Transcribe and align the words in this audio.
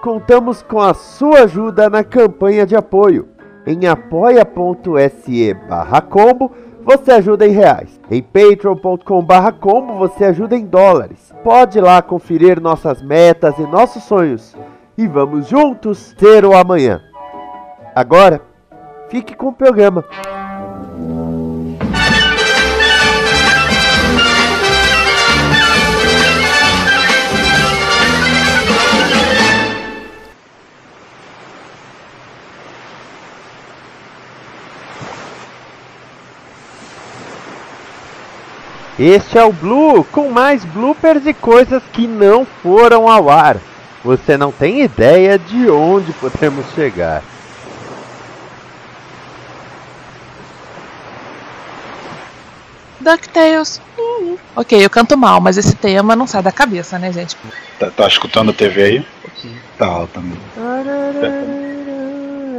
contamos 0.00 0.62
com 0.62 0.80
a 0.80 0.94
sua 0.94 1.40
ajuda 1.40 1.90
na 1.90 2.02
campanha 2.02 2.66
de 2.66 2.74
apoio. 2.74 3.28
Em 3.66 3.86
apoia.se 3.86 5.54
barra 5.68 6.00
combo 6.00 6.50
você 6.82 7.12
ajuda 7.12 7.46
em 7.46 7.50
reais. 7.50 8.00
Em 8.10 8.22
patreon.com 8.22 9.22
barra 9.22 9.52
combo 9.52 9.98
você 9.98 10.24
ajuda 10.24 10.56
em 10.56 10.64
dólares. 10.64 11.32
Pode 11.44 11.80
lá 11.80 12.00
conferir 12.00 12.60
nossas 12.60 13.02
metas 13.02 13.58
e 13.58 13.62
nossos 13.62 14.02
sonhos. 14.04 14.56
E 14.96 15.06
vamos 15.06 15.46
juntos 15.46 16.14
ter 16.18 16.44
o 16.44 16.56
amanhã. 16.56 17.00
Agora, 17.94 18.40
fique 19.08 19.34
com 19.34 19.48
o 19.48 19.52
programa. 19.52 20.04
Este 39.02 39.38
é 39.38 39.42
o 39.42 39.50
Blue, 39.50 40.04
com 40.12 40.28
mais 40.28 40.62
bloopers 40.62 41.24
e 41.24 41.32
coisas 41.32 41.82
que 41.90 42.06
não 42.06 42.44
foram 42.44 43.08
ao 43.08 43.30
ar. 43.30 43.56
Você 44.04 44.36
não 44.36 44.52
tem 44.52 44.82
ideia 44.82 45.38
de 45.38 45.70
onde 45.70 46.12
podemos 46.12 46.66
chegar. 46.74 47.22
DuckTales. 53.00 53.80
Uhum. 53.96 54.36
Ok, 54.54 54.84
eu 54.84 54.90
canto 54.90 55.16
mal, 55.16 55.40
mas 55.40 55.56
esse 55.56 55.74
tema 55.74 56.14
não 56.14 56.26
sai 56.26 56.42
da 56.42 56.52
cabeça, 56.52 56.98
né, 56.98 57.10
gente? 57.10 57.38
Tá, 57.78 57.90
tá 57.90 58.06
escutando 58.06 58.50
a 58.50 58.52
TV 58.52 58.82
aí? 58.82 59.06
Tá 59.78 59.86
alta 59.86 60.20
também. 60.20 61.69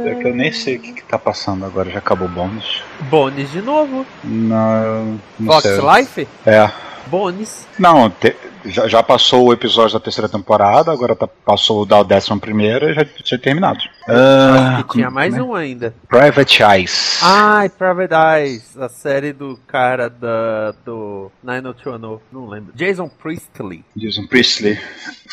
É 0.08 0.14
que 0.14 0.28
eu 0.28 0.34
nem 0.34 0.52
sei 0.52 0.76
o 0.76 0.80
que, 0.80 0.92
que 0.92 1.02
tá 1.04 1.18
passando 1.18 1.64
agora, 1.64 1.90
já 1.90 1.98
acabou 1.98 2.26
o 2.28 2.30
bônus. 2.30 2.82
Bônus 3.02 3.50
de 3.50 3.62
novo. 3.62 4.04
Não, 4.24 5.18
não 5.38 5.52
Fox 5.52 5.62
sei. 5.62 5.80
Life? 5.80 6.28
É. 6.46 6.70
Bônus. 7.06 7.66
Não, 7.78 8.08
te- 8.08 8.36
já, 8.64 8.86
já 8.86 9.02
passou 9.02 9.46
o 9.48 9.52
episódio 9.52 9.94
da 9.98 10.00
terceira 10.04 10.28
temporada, 10.28 10.92
agora 10.92 11.16
tá- 11.16 11.26
passou 11.26 11.82
o 11.82 11.84
da 11.84 12.02
décima 12.04 12.38
primeira 12.38 12.90
e 12.92 12.94
já 12.94 13.04
tinha 13.04 13.38
terminado. 13.38 13.80
Ah, 14.08 14.74
Acho 14.76 14.84
que 14.84 14.92
tinha 14.94 15.06
como- 15.06 15.14
mais 15.16 15.34
como 15.36 15.44
é? 15.44 15.48
um 15.50 15.54
ainda. 15.56 15.94
Private 16.08 16.62
Eyes. 16.62 17.18
Ai, 17.22 17.68
Private 17.68 18.14
Eyes, 18.14 18.78
a 18.78 18.88
série 18.88 19.32
do 19.32 19.58
cara 19.66 20.08
da, 20.08 20.72
do 20.86 21.30
90210, 21.42 22.20
não 22.32 22.48
lembro. 22.48 22.72
Jason 22.74 23.08
Priestley. 23.08 23.84
Jason 23.96 24.26
Priestley. 24.28 24.78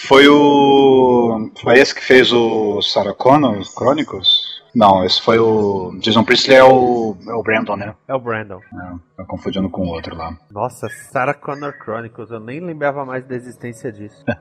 Foi 0.07 0.27
o. 0.27 1.51
Foi 1.61 1.77
esse 1.77 1.93
que 1.93 2.03
fez 2.03 2.31
o 2.33 2.81
Sarah 2.81 3.13
Connor, 3.13 3.63
Chronicles? 3.63 4.48
Não, 4.75 5.03
esse 5.03 5.21
foi 5.21 5.39
o. 5.39 5.97
Jason 5.99 6.23
Priestley 6.23 6.57
é 6.57 6.63
o. 6.63 7.17
É 7.27 7.33
o 7.33 7.41
Brandon, 7.43 7.75
né? 7.75 7.95
É 8.07 8.13
o 8.13 8.19
Brandon. 8.19 8.59
É, 8.59 8.95
tá 9.17 9.25
confundindo 9.25 9.69
com 9.69 9.81
o 9.81 9.89
outro 9.89 10.15
lá. 10.15 10.37
Nossa, 10.51 10.87
Sarah 11.11 11.33
Connor 11.33 11.73
Chronicles, 11.83 12.29
eu 12.31 12.39
nem 12.39 12.59
lembrava 12.59 13.03
mais 13.05 13.25
da 13.25 13.35
existência 13.35 13.91
disso. 13.91 14.23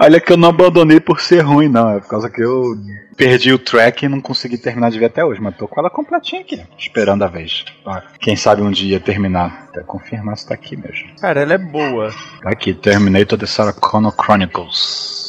Olha 0.00 0.20
que 0.20 0.32
eu 0.32 0.36
não 0.36 0.48
abandonei 0.48 0.98
por 0.98 1.20
ser 1.20 1.42
ruim, 1.42 1.68
não. 1.68 1.90
É 1.90 2.00
por 2.00 2.08
causa 2.08 2.28
que 2.28 2.42
eu 2.42 2.74
perdi 3.16 3.52
o 3.52 3.58
track 3.58 4.04
e 4.04 4.08
não 4.08 4.20
consegui 4.20 4.58
terminar 4.58 4.90
de 4.90 4.98
ver 4.98 5.04
até 5.06 5.24
hoje. 5.24 5.40
Mas 5.40 5.56
tô 5.56 5.68
com 5.68 5.78
ela 5.78 5.90
completinha 5.90 6.40
aqui, 6.40 6.60
esperando 6.76 7.22
a 7.22 7.28
vez. 7.28 7.64
Ah, 7.86 8.02
Quem 8.18 8.34
sabe 8.34 8.62
um 8.62 8.70
dia 8.70 8.98
terminar. 8.98 9.68
Até 9.68 9.82
confirmar 9.84 10.36
se 10.36 10.48
tá 10.48 10.54
aqui 10.54 10.76
mesmo. 10.76 11.08
Cara, 11.20 11.42
ela 11.42 11.54
é 11.54 11.58
boa. 11.58 12.10
Tá 12.42 12.50
aqui, 12.50 12.74
Terminator 12.74 13.38
The 13.38 13.46
Sarah 13.46 13.72
Connor 13.72 14.12
Chronicles. 14.20 15.21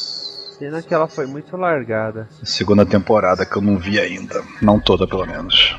Pena 0.63 0.81
que 0.81 0.93
ela 0.93 1.09
foi 1.09 1.27
muito 1.27 1.57
largada. 1.57 2.29
Segunda 2.41 2.85
temporada 2.85 3.45
que 3.45 3.57
eu 3.57 3.61
não 3.61 3.77
vi 3.77 3.99
ainda. 3.99 4.41
Não 4.61 4.79
toda, 4.79 5.05
pelo 5.05 5.25
menos. 5.25 5.77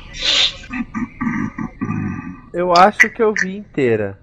Eu 2.53 2.71
acho 2.71 3.09
que 3.09 3.23
eu 3.23 3.33
vi 3.33 3.57
inteira. 3.57 4.19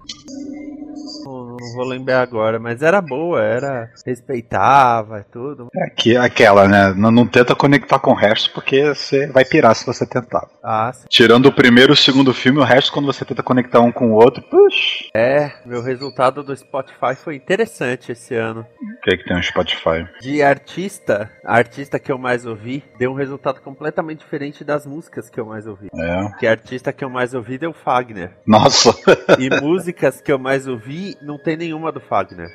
Não, 1.62 1.74
vou 1.74 1.84
lembrar 1.84 2.22
agora, 2.22 2.58
mas 2.58 2.82
era 2.82 3.00
boa, 3.00 3.42
era. 3.42 3.90
respeitava 4.04 5.20
e 5.20 5.24
tudo. 5.24 5.68
É 5.74 5.90
que, 5.90 6.16
aquela, 6.16 6.66
né? 6.66 6.92
Não, 6.96 7.10
não 7.10 7.26
tenta 7.26 7.54
conectar 7.54 7.98
com 7.98 8.10
o 8.10 8.16
resto 8.16 8.52
porque 8.52 8.88
você 8.88 9.26
vai 9.28 9.44
pirar 9.44 9.74
se 9.74 9.86
você 9.86 10.06
tentar. 10.06 10.48
Ah, 10.62 10.92
sim. 10.92 11.06
Tirando 11.08 11.46
o 11.46 11.52
primeiro 11.52 11.92
e 11.92 11.94
o 11.94 11.96
segundo 11.96 12.34
filme, 12.34 12.58
o 12.58 12.64
resto, 12.64 12.92
quando 12.92 13.06
você 13.06 13.24
tenta 13.24 13.42
conectar 13.42 13.80
um 13.80 13.92
com 13.92 14.12
o 14.12 14.14
outro, 14.14 14.42
puxa. 14.42 15.04
É, 15.14 15.52
meu 15.64 15.82
resultado 15.82 16.42
do 16.42 16.56
Spotify 16.56 17.14
foi 17.14 17.36
interessante 17.36 18.12
esse 18.12 18.34
ano. 18.34 18.60
O 18.60 19.00
que 19.02 19.14
é 19.14 19.16
que 19.16 19.24
tem 19.24 19.36
no 19.36 19.42
Spotify? 19.42 20.06
De 20.20 20.42
artista, 20.42 21.30
a 21.44 21.56
artista 21.56 21.98
que 21.98 22.10
eu 22.10 22.18
mais 22.18 22.46
ouvi 22.46 22.82
deu 22.98 23.10
um 23.10 23.14
resultado 23.14 23.60
completamente 23.60 24.20
diferente 24.20 24.64
das 24.64 24.86
músicas 24.86 25.28
que 25.28 25.40
eu 25.40 25.46
mais 25.46 25.66
ouvi. 25.66 25.88
É. 25.94 26.28
Que 26.38 26.46
a 26.46 26.50
artista 26.50 26.92
que 26.92 27.04
eu 27.04 27.10
mais 27.10 27.34
ouvi 27.34 27.58
deu 27.58 27.72
Fagner. 27.72 28.30
Nossa. 28.46 28.92
E 29.38 29.48
músicas 29.60 30.20
que 30.20 30.32
eu 30.32 30.38
mais 30.38 30.66
ouvi, 30.66 31.16
não 31.22 31.38
tem 31.38 31.51
nenhuma 31.56 31.92
do 31.92 32.00
Fagner. 32.00 32.48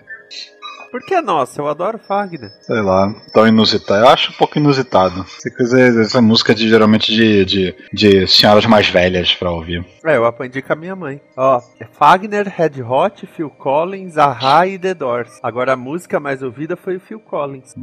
Por 0.92 1.02
que 1.06 1.20
nossa? 1.22 1.62
Eu 1.62 1.68
adoro 1.68 2.00
Fagner. 2.00 2.52
Sei 2.62 2.82
lá, 2.82 3.14
tão 3.34 3.48
inusitado. 3.48 4.06
Eu 4.06 4.10
acho 4.10 4.32
um 4.32 4.36
pouco 4.36 4.58
inusitado. 4.58 5.22
Essa, 5.22 5.52
coisa, 5.56 6.02
essa 6.02 6.22
música 6.22 6.56
de 6.56 6.68
geralmente 6.68 7.14
de, 7.14 7.46
de, 7.46 7.76
de 7.94 8.28
senhoras 8.28 8.66
mais 8.66 8.88
velhas 8.88 9.34
pra 9.36 9.52
ouvir. 9.52 9.86
É, 10.06 10.16
eu 10.16 10.26
aprendi 10.26 10.62
com 10.62 10.74
a 10.74 10.76
minha 10.76 10.96
mãe. 10.96 11.22
Ó, 11.36 11.62
é 11.80 11.86
Fagner, 11.86 12.48
Red 12.48 12.82
Hot, 12.82 13.28
Phil 13.28 13.50
Collins, 13.50 14.18
Ahá 14.18 14.66
e 14.66 14.80
The 14.80 14.94
Doors. 14.94 15.40
Agora 15.44 15.74
a 15.74 15.78
música 15.78 16.20
mais 16.20 16.42
ouvida 16.42 16.76
foi 16.76 16.96
o 16.96 17.00
Phil 17.00 17.20
Collins. 17.20 17.74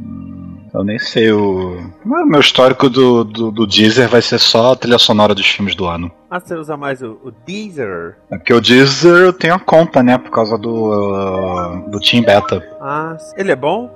Eu 0.73 0.83
nem 0.83 0.99
sei 0.99 1.31
o. 1.31 1.79
o 2.03 2.25
Meu 2.25 2.39
histórico 2.39 2.89
do, 2.89 3.23
do, 3.23 3.51
do 3.51 3.67
Deezer 3.67 4.09
vai 4.09 4.21
ser 4.21 4.39
só 4.39 4.73
a 4.73 4.75
trilha 4.75 4.97
sonora 4.97 5.33
dos 5.33 5.47
filmes 5.47 5.75
do 5.75 5.85
ano. 5.85 6.11
Ah, 6.29 6.39
você 6.39 6.55
usa 6.55 6.75
mais 6.75 7.01
o, 7.01 7.17
o 7.23 7.31
Deezer? 7.45 8.15
É 8.31 8.37
porque 8.37 8.53
o 8.53 8.59
Deezer 8.61 9.11
eu 9.15 9.33
tenho 9.33 9.53
a 9.53 9.59
conta, 9.59 10.01
né? 10.01 10.17
Por 10.17 10.31
causa 10.31 10.57
do. 10.57 10.71
uh, 10.73 11.89
do 11.89 11.99
Team 11.99 12.23
Beta. 12.23 12.61
Ah, 12.81 13.15
ele 13.37 13.51
é 13.51 13.55
bom? 13.55 13.89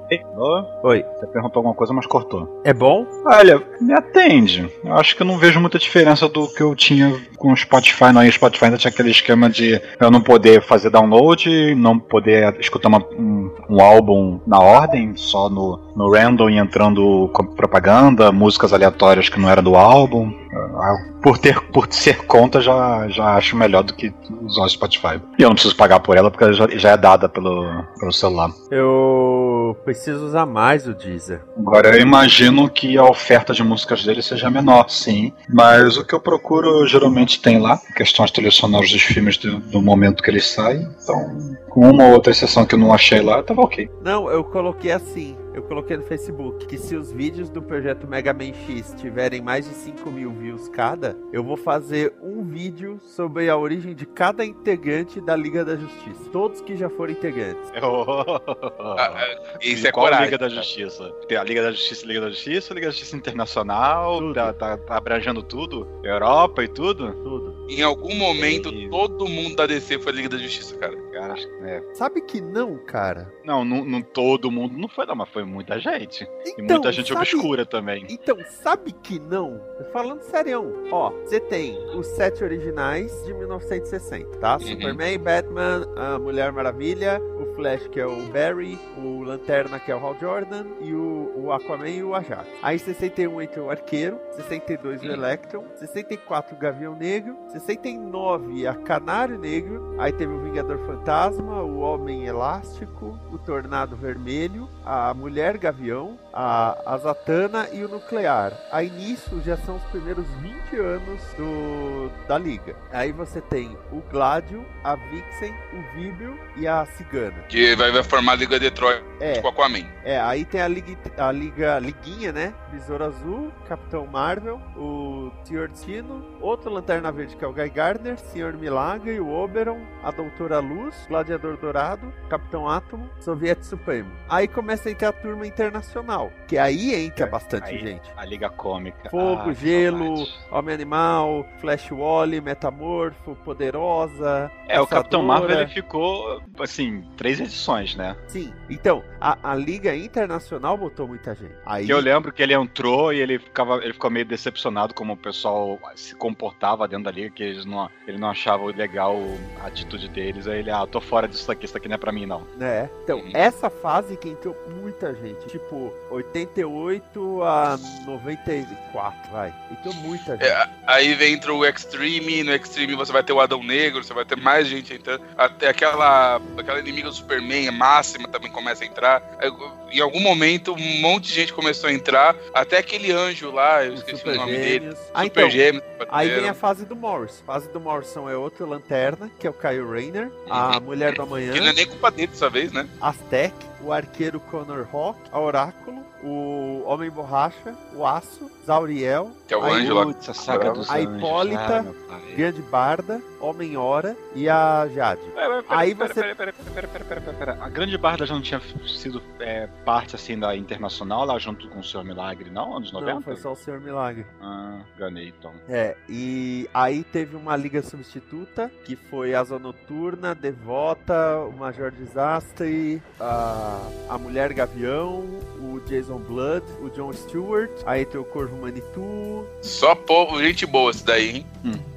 Oi. 0.84 1.04
Você 1.20 1.28
perguntou 1.28 1.60
alguma 1.60 1.74
coisa, 1.76 1.94
mas 1.94 2.06
cortou. 2.06 2.62
É 2.64 2.74
bom? 2.74 3.06
Olha, 3.26 3.62
me 3.82 3.94
atende. 3.94 4.70
Eu 4.84 4.94
acho 4.96 5.16
que 5.16 5.22
eu 5.22 5.26
não 5.28 5.38
vejo 5.38 5.60
muita 5.60 5.78
diferença 5.80 6.28
do 6.30 6.48
que 6.48 6.62
eu 6.62 6.76
tinha 6.76 7.14
com 7.38 7.52
o 7.52 7.58
Spotify, 7.58 8.12
não. 8.14 8.24
E 8.24 8.30
o 8.30 8.34
Spotify 8.34 8.66
ainda 8.66 8.78
tinha 8.78 8.92
aquele 8.92 9.12
esquema 9.12 9.50
de 9.50 9.80
eu 10.00 10.10
não 10.12 10.22
poder 10.22 10.62
fazer 10.62 10.90
download, 10.90 11.76
não 11.76 11.98
poder 12.00 12.56
escutar 12.60 12.90
uma- 12.90 13.04
um, 13.18 13.52
um 13.70 13.82
álbum 13.82 14.40
na 14.48 14.60
ordem, 14.60 15.14
só 15.16 15.50
no, 15.50 15.80
no 15.96 16.12
random 16.14 16.50
e 16.50 16.58
entrando 16.58 17.30
com 17.34 17.44
propaganda, 17.46 18.32
músicas 18.32 18.72
aleatórias 18.74 19.30
que 19.30 19.40
não 19.40 19.50
era 19.50 19.62
do 19.62 19.76
álbum. 19.76 20.32
Ah, 20.54 20.98
Por, 21.22 21.38
ter, 21.38 21.60
por 21.72 21.88
ser 21.92 22.26
conta, 22.26 22.60
já, 22.62 23.08
já 23.10 23.36
acho 23.36 23.56
melhor 23.56 23.84
do 23.84 23.94
que 23.94 24.14
usar 24.42 24.64
o 24.64 24.70
Spotify. 24.70 25.22
E 25.38 25.44
eu 25.44 25.50
não 25.50 25.54
preciso 25.56 25.76
pagar 25.76 26.00
por 26.00 26.18
ela 26.18 26.32
porque 26.32 26.44
ela 26.44 26.54
já, 26.54 26.68
já 26.70 26.90
é 26.92 26.98
dada 26.98 27.30
pelo, 27.30 27.84
pelo 28.00 28.12
celular. 28.12 28.50
Eu 28.72 29.78
preciso 29.86 30.26
usar 30.26 30.46
mais 30.46 30.88
o 30.88 30.94
Deezer. 30.94 31.42
Agora 31.58 31.96
eu 31.96 32.02
imagino 32.02 32.70
que 32.70 32.98
a 32.98 33.04
oferta 33.04 33.54
de 33.54 33.64
músicas 33.64 34.04
dele 34.04 34.22
seja 34.22 34.50
menor, 34.50 34.90
sim. 34.90 35.32
Mas 35.48 35.98
o 35.98 36.06
que 36.06 36.14
eu 36.14 36.20
procuro 36.20 36.86
geralmente 36.88 37.42
tem 37.42 37.60
lá, 37.60 37.78
questões 37.96 38.32
trilhas 38.32 38.56
sonoras 38.56 38.90
dos 38.90 39.02
filmes 39.02 39.38
do, 39.38 39.60
do 39.60 39.82
momento 39.82 40.24
que 40.24 40.32
eles 40.32 40.48
saem. 40.48 40.88
Então, 41.02 41.58
com 41.70 41.90
uma 41.92 42.06
ou 42.06 42.14
outra 42.14 42.32
exceção 42.32 42.66
que 42.66 42.76
eu 42.76 42.80
não 42.80 42.94
achei 42.94 43.22
lá, 43.22 43.44
tava 43.44 43.62
ok. 43.62 43.90
Não, 44.04 44.30
eu 44.30 44.44
coloquei 44.44 44.92
assim. 44.92 45.36
Eu 45.60 45.64
coloquei 45.64 45.98
no 45.98 46.04
Facebook 46.04 46.66
que 46.68 46.78
se 46.78 46.96
os 46.96 47.12
vídeos 47.12 47.50
do 47.50 47.62
projeto 47.62 48.08
Mega 48.08 48.32
Man 48.34 48.54
X 48.54 48.96
tiverem 48.98 49.42
mais 49.42 49.68
de 49.68 49.76
5 49.76 50.10
mil 50.10 50.32
views 50.32 50.70
cada, 50.70 51.18
eu 51.34 51.44
vou 51.44 51.58
fazer 51.58 52.14
um 52.24 52.42
vídeo 52.46 52.98
sobre 53.02 53.50
a 53.50 53.58
origem 53.58 53.94
de 53.94 54.06
cada 54.06 54.46
integrante 54.46 55.20
da 55.20 55.36
Liga 55.36 55.66
da 55.66 55.76
Justiça. 55.76 56.30
Todos 56.32 56.62
que 56.62 56.78
já 56.78 56.90
foram 56.90 57.12
integrantes. 57.12 57.70
Isso 59.62 59.86
é 59.86 59.92
Qual 59.92 60.06
coragem. 60.06 60.28
Liga 60.28 60.38
da 60.38 60.48
Justiça? 60.48 61.12
Tem 61.28 61.38
a 61.38 61.44
Liga 61.44 61.62
da 61.62 61.72
Justiça, 61.72 62.06
Liga 62.08 62.22
da 62.22 62.30
Justiça, 62.30 62.74
Liga 62.74 62.88
da 62.88 62.92
Justiça 62.92 63.18
Internacional, 63.18 64.34
tá, 64.34 64.54
tá, 64.54 64.78
tá 64.78 64.96
abrangendo 64.96 65.44
tudo? 65.44 65.86
Europa 66.06 66.64
e 66.64 66.70
tudo? 66.70 67.12
Tudo. 67.22 67.66
Em 67.70 67.82
algum 67.82 68.16
momento, 68.16 68.70
E- 68.70 68.90
todo 68.90 69.28
mundo 69.28 69.58
da 69.58 69.66
DC 69.66 70.00
foi 70.00 70.14
Liga 70.14 70.30
da 70.30 70.38
Justiça, 70.38 70.78
cara. 70.78 70.96
Acho 71.40 71.48
que- 71.48 71.64
é. 71.66 71.84
Sabe 71.94 72.22
que 72.22 72.40
não, 72.42 72.78
cara? 72.86 73.32
Não, 73.44 73.64
não, 73.66 73.84
não 73.86 74.02
todo 74.02 74.52
mundo 74.52 74.78
não 74.78 74.88
foi, 74.88 75.06
não, 75.06 75.16
mas 75.16 75.30
foi 75.30 75.44
muita 75.44 75.80
gente. 75.80 76.24
e 76.24 76.52
Então, 76.62 76.66
muita 76.78 76.92
gente 76.92 77.08
sabe- 77.10 77.20
obscura 77.22 77.66
também. 77.66 78.06
Então, 78.10 78.38
sabe 78.62 78.92
que 78.92 79.20
não? 79.20 79.60
Falando 79.92 80.22
serião. 80.22 80.72
Ó, 80.92 81.10
você 81.24 81.40
tem 81.40 81.78
os 81.96 82.06
sete 82.08 82.44
originais 82.44 83.12
de 83.26 83.34
1960, 83.34 84.38
tá? 84.40 84.54
Uhum. 84.56 84.60
Superman, 84.68 85.18
Batman, 85.20 85.88
a 85.96 86.20
Mulher 86.20 86.52
Maravilha, 86.52 87.22
o 87.40 87.56
Flash, 87.56 87.88
que 87.88 88.00
é 88.00 88.06
o 88.06 88.16
Barry, 88.32 88.78
o 88.98 89.24
Lanterna, 89.24 89.80
que 89.80 89.92
é 89.92 89.96
o 89.96 90.00
Hal 90.00 90.16
Jordan, 90.20 90.66
e 90.82 90.94
o, 90.94 91.32
o 91.36 91.52
Aquaman 91.52 91.90
e 91.90 92.04
o 92.04 92.14
Ajax. 92.16 92.48
Aí 92.62 92.78
61 92.80 93.42
entra 93.42 93.64
o 93.64 93.70
Arqueiro, 93.70 94.20
62 94.32 95.02
o 95.02 95.06
Uhum. 95.06 95.12
Electron, 95.14 95.64
64 95.76 96.56
o 96.56 96.60
Gavião 96.60 96.96
Negro, 96.96 97.36
69 97.48 98.66
a 98.68 98.74
Canário 98.76 99.38
Negro, 99.38 99.96
aí 100.00 100.12
teve 100.12 100.32
o 100.34 100.40
Vingador 100.42 100.78
Fantasma, 100.86 101.10
o 101.38 101.80
Homem 101.80 102.26
Elástico, 102.26 103.18
o 103.32 103.38
Tornado 103.38 103.96
Vermelho, 103.96 104.68
a 104.86 105.14
Mulher 105.14 105.58
Gavião, 105.58 106.18
a, 106.34 106.94
a 106.94 106.98
Zatanna 106.98 107.68
e 107.72 107.84
o 107.84 107.90
Nuclear. 107.90 108.54
Aí 108.72 108.90
nisso 108.90 109.40
já 109.46 109.56
são 109.58 109.76
os 109.76 109.84
primeiros 109.84 110.26
20 110.42 110.76
anos 110.78 111.22
do, 111.38 112.10
da 112.28 112.38
liga. 112.38 112.76
Aí 112.92 113.12
você 113.12 113.42
tem 113.42 113.78
o 113.92 114.02
Gladio, 114.10 114.66
a 114.84 114.96
Vixen, 114.96 115.54
o 115.74 115.96
Vibrio 115.96 116.40
e 116.58 116.68
a 116.68 116.86
Cigana. 116.86 117.44
Que 117.48 117.76
vai, 117.76 117.92
vai 117.92 118.04
formar 118.04 118.34
a 118.34 118.36
Liga 118.36 118.60
Detroit 118.60 119.04
É, 119.20 119.34
tipo 119.34 119.48
Aquaman. 119.48 119.86
é, 120.04 120.20
aí 120.20 120.46
tem 120.46 120.62
a 120.62 120.68
liga, 120.68 120.98
a 121.18 121.32
liga 121.32 121.80
liguinha, 121.80 122.32
né? 122.32 122.54
Besouro 122.72 123.04
Azul, 123.06 123.52
Capitão 123.68 124.06
Marvel, 124.08 124.60
o 124.76 125.32
Senhor 125.44 125.68
Destino, 125.68 126.24
outro 126.42 126.72
Lanterna 126.72 127.12
Verde 127.12 127.36
que 127.36 127.44
é 127.44 127.48
o 127.48 127.54
Guy 127.54 127.70
Gardner, 127.70 128.18
Senhor 128.18 128.54
Milagre, 128.54 129.20
o 129.20 129.30
Oberon, 129.32 129.80
a 130.04 130.12
Doutora 130.12 130.60
Luz, 130.60 130.96
Gladiador 131.10 131.58
Dourado, 131.58 132.14
Capitão 132.30 132.70
Átomo, 132.70 133.10
Soviete 133.20 133.66
Supremo. 133.66 134.12
Aí 134.30 134.48
começa 134.48 134.88
a 134.88 134.92
entrar 134.92 135.10
a 135.10 135.14
turma 135.14 135.46
internacional, 135.48 136.32
que 136.48 136.58
aí 136.58 136.94
entra 136.94 137.26
É, 137.26 137.30
bastante 137.30 137.70
aí- 137.72 137.80
gente. 137.80 138.10
A 138.16 138.24
Liga 138.24 138.50
Cômica. 138.50 139.10
Fogo, 139.10 139.50
Ah, 139.50 139.54
gelo. 139.54 140.14
Homem 140.52 140.76
Animal, 140.76 141.46
Flash 141.60 141.90
Wally, 141.92 142.40
Metamorfo, 142.40 143.36
Poderosa. 143.44 144.52
É, 144.68 144.80
o 144.80 144.86
Capitão 144.88 145.24
Marvel 145.24 145.48
Caçadora. 145.48 145.66
ele 145.72 145.74
ficou, 145.82 146.42
assim, 146.60 147.04
três 147.18 147.40
edições, 147.40 147.96
né? 147.96 148.16
Sim, 148.28 148.54
então, 148.70 149.04
a, 149.20 149.52
a 149.52 149.56
Liga 149.56 149.96
Internacional 149.96 150.78
botou 150.78 151.08
muita 151.08 151.34
gente. 151.34 151.56
Aí, 151.66 151.90
eu 151.90 152.00
lembro 152.00 152.32
que 152.32 152.44
ele 152.44 152.54
entrou 152.54 153.12
e 153.12 153.20
ele 153.20 153.40
ficava, 153.40 153.78
ele 153.84 153.94
ficou 153.94 154.12
meio 154.12 154.26
decepcionado 154.26 154.94
como 154.94 155.14
o 155.14 155.18
pessoal 155.18 155.80
se 155.96 156.16
comportava 156.16 156.88
dentro 156.88 157.06
da 157.06 157.12
liga, 157.12 157.30
que 157.32 157.42
eles 157.44 157.66
não, 157.66 157.90
ele 158.08 158.18
não 158.20 158.30
achava 158.30 158.66
legal 158.66 159.16
a 159.64 159.68
atitude 159.68 160.08
deles. 160.10 160.48
Aí 160.48 160.60
ele, 160.60 160.70
ah, 160.72 160.86
eu 160.92 160.99
tô 161.00 161.08
fora 161.08 161.28
disso 161.28 161.52
aqui, 161.52 161.66
isso 161.66 161.78
aqui 161.78 161.88
não 161.88 161.96
é 161.96 161.98
pra 161.98 162.12
mim, 162.12 162.26
não. 162.26 162.44
né? 162.58 162.90
Então, 163.04 163.20
Uhum. 163.20 163.32
essa 163.34 163.70
fase 163.70 164.16
que 164.18 164.30
entrou 164.30 164.56
muita 164.82 165.14
gente, 165.16 165.48
tipo, 165.48 165.94
88 166.10 167.42
a 167.44 167.78
94, 168.06 169.32
vai. 169.32 169.54
Entrou 169.72 169.94
muita 169.96 170.32
gente. 170.34 170.46
É, 170.46 170.70
aí 170.86 171.14
vem 171.14 171.34
entra 171.34 171.54
o 171.54 171.66
Extreme, 171.66 172.44
no 172.44 172.54
Extreme 172.54 172.96
você 172.96 173.12
vai 173.12 173.24
ter 173.24 173.32
o 173.34 173.40
Adão 173.40 173.64
Negro, 173.64 174.04
você 174.04 174.14
vai 174.14 174.26
ter 174.26 174.36
mais 174.36 174.68
gente 174.68 174.94
entrando. 174.94 175.24
Até 175.38 175.70
aquela, 175.70 176.42
aquela 176.58 176.80
inimiga 176.80 177.08
do 177.10 177.14
Superman, 177.16 177.68
a 177.68 177.72
máxima, 177.72 178.28
também 178.28 178.52
começa 178.52 178.84
a 178.84 178.88
entrar. 178.88 179.22
Aí, 179.40 179.50
Em 179.92 180.02
algum 180.02 180.20
momento, 180.20 180.74
um 180.74 181.02
monte 181.02 181.28
de 181.30 181.34
gente 181.34 181.54
começou 181.54 181.90
a 181.90 181.94
entrar. 181.94 182.36
Até 182.54 182.78
aquele 182.78 183.12
anjo 183.12 183.52
lá, 183.52 183.84
eu 183.86 183.94
esqueci 183.96 184.18
Super 184.18 184.34
o 184.36 184.38
nome 184.38 184.52
dele. 184.52 184.70
Gêmeos. 184.80 185.00
Ah, 185.14 185.24
Super 185.24 185.40
então, 185.42 185.50
Gêmeos. 185.50 185.84
Aí 186.10 186.30
vem 186.30 186.50
a 186.50 186.54
fase 186.54 186.86
do 186.86 186.96
Morrison. 186.96 187.42
A 187.48 187.54
fase 187.54 187.70
do 187.70 187.80
Morrison 187.80 188.30
é 188.30 188.36
outro 188.38 188.68
Lanterna, 188.68 189.30
que 189.40 189.48
é 189.48 189.50
o 189.50 189.54
Kyle 189.54 189.84
Rayner, 189.90 190.32
a 190.50 190.80
Mulher 190.90 191.14
do 191.14 191.22
Amanhã, 191.22 191.54
Que 191.54 191.60
não 191.60 191.68
é 191.68 191.74
nem 191.74 191.88
culpa 191.88 192.10
dele 192.12 192.28
dessa 192.28 192.50
vez, 192.50 192.72
né? 192.72 192.88
Aztec, 193.00 193.54
o 193.82 193.92
Arqueiro 193.94 194.40
Connor 194.40 194.88
Hawk, 194.92 195.20
a 195.32 195.40
Oráculo, 195.40 196.04
o 196.24 196.84
Homem 196.86 197.10
Borracha, 197.10 197.74
o 197.96 198.06
Aço, 198.06 198.50
Zauriel, 198.66 199.32
Que 199.48 199.54
é 199.54 199.58
o 199.58 199.64
Aí 199.64 199.84
anjo 199.84 199.94
lá. 199.94 200.14
A 200.28 200.34
saga 200.34 200.72
dos 200.74 200.90
A 200.90 200.98
anjos. 200.98 201.18
Hipólita, 201.18 201.86
Ah. 202.10 202.20
Grande 202.36 202.62
Barda, 202.64 203.22
Homem 203.40 203.78
Hora 203.78 204.16
e 204.36 204.48
a 204.50 204.88
Jade. 204.94 205.22
Pera, 205.34 205.64
pera, 205.64 205.80
Aí 205.80 205.96
pera, 205.96 206.14
você- 206.14 206.22
pera, 206.22 206.36
pera, 206.36 206.54
pera, 206.54 206.74
pera, 206.74 206.88
pera, 207.06 207.22
pera, 207.22 207.34
pera. 207.38 207.58
A 207.64 207.70
Grande 207.70 207.98
Barda 207.98 208.26
já 208.26 208.34
não 208.34 208.42
tinha 208.42 208.62
sido 208.88 209.22
é, 209.40 209.68
parte 209.86 210.16
assim 210.16 210.38
da 210.38 210.56
internacional 210.56 211.24
lá 211.26 211.40
junto 211.40 211.68
com 211.70 211.80
o 211.80 211.84
Senhor 211.84 212.04
Milagre, 212.04 212.50
não? 212.50 212.76
Anos 212.78 212.92
90? 212.92 213.14
Não, 213.14 213.22
foi 213.22 213.36
só 213.38 213.54
o 213.54 213.56
Senhor 213.56 213.80
Milagre. 213.80 214.26
Ah, 214.42 214.80
ganhei 214.98 215.30
então. 215.30 215.54
É, 215.70 215.96
e 216.10 216.70
aí 216.74 217.04
teve 217.04 217.36
uma 217.38 217.56
liga 217.56 217.82
substituta, 217.82 218.70
que 218.86 218.96
foi 218.96 219.34
Asa 219.34 219.58
Noturna, 219.58 220.36
Devota, 220.80 221.40
o 221.46 221.52
Major 221.60 221.92
Desastre, 221.92 223.02
a, 223.20 223.80
a 224.10 224.18
Mulher 224.18 224.54
Gavião, 224.54 225.26
o 225.60 225.82
Jason 225.86 226.20
Blood, 226.20 226.66
o 226.82 226.90
John 226.90 227.12
Stewart, 227.12 227.70
aí 227.86 228.06
tem 228.06 228.20
o 228.20 228.24
Corvo 228.24 228.56
Manitou. 228.62 229.46
Só 229.62 229.94
povo, 229.94 230.42
gente 230.42 230.66
boa 230.66 230.92
esse 230.92 231.04
daí, 231.04 231.30
hein? 231.38 231.46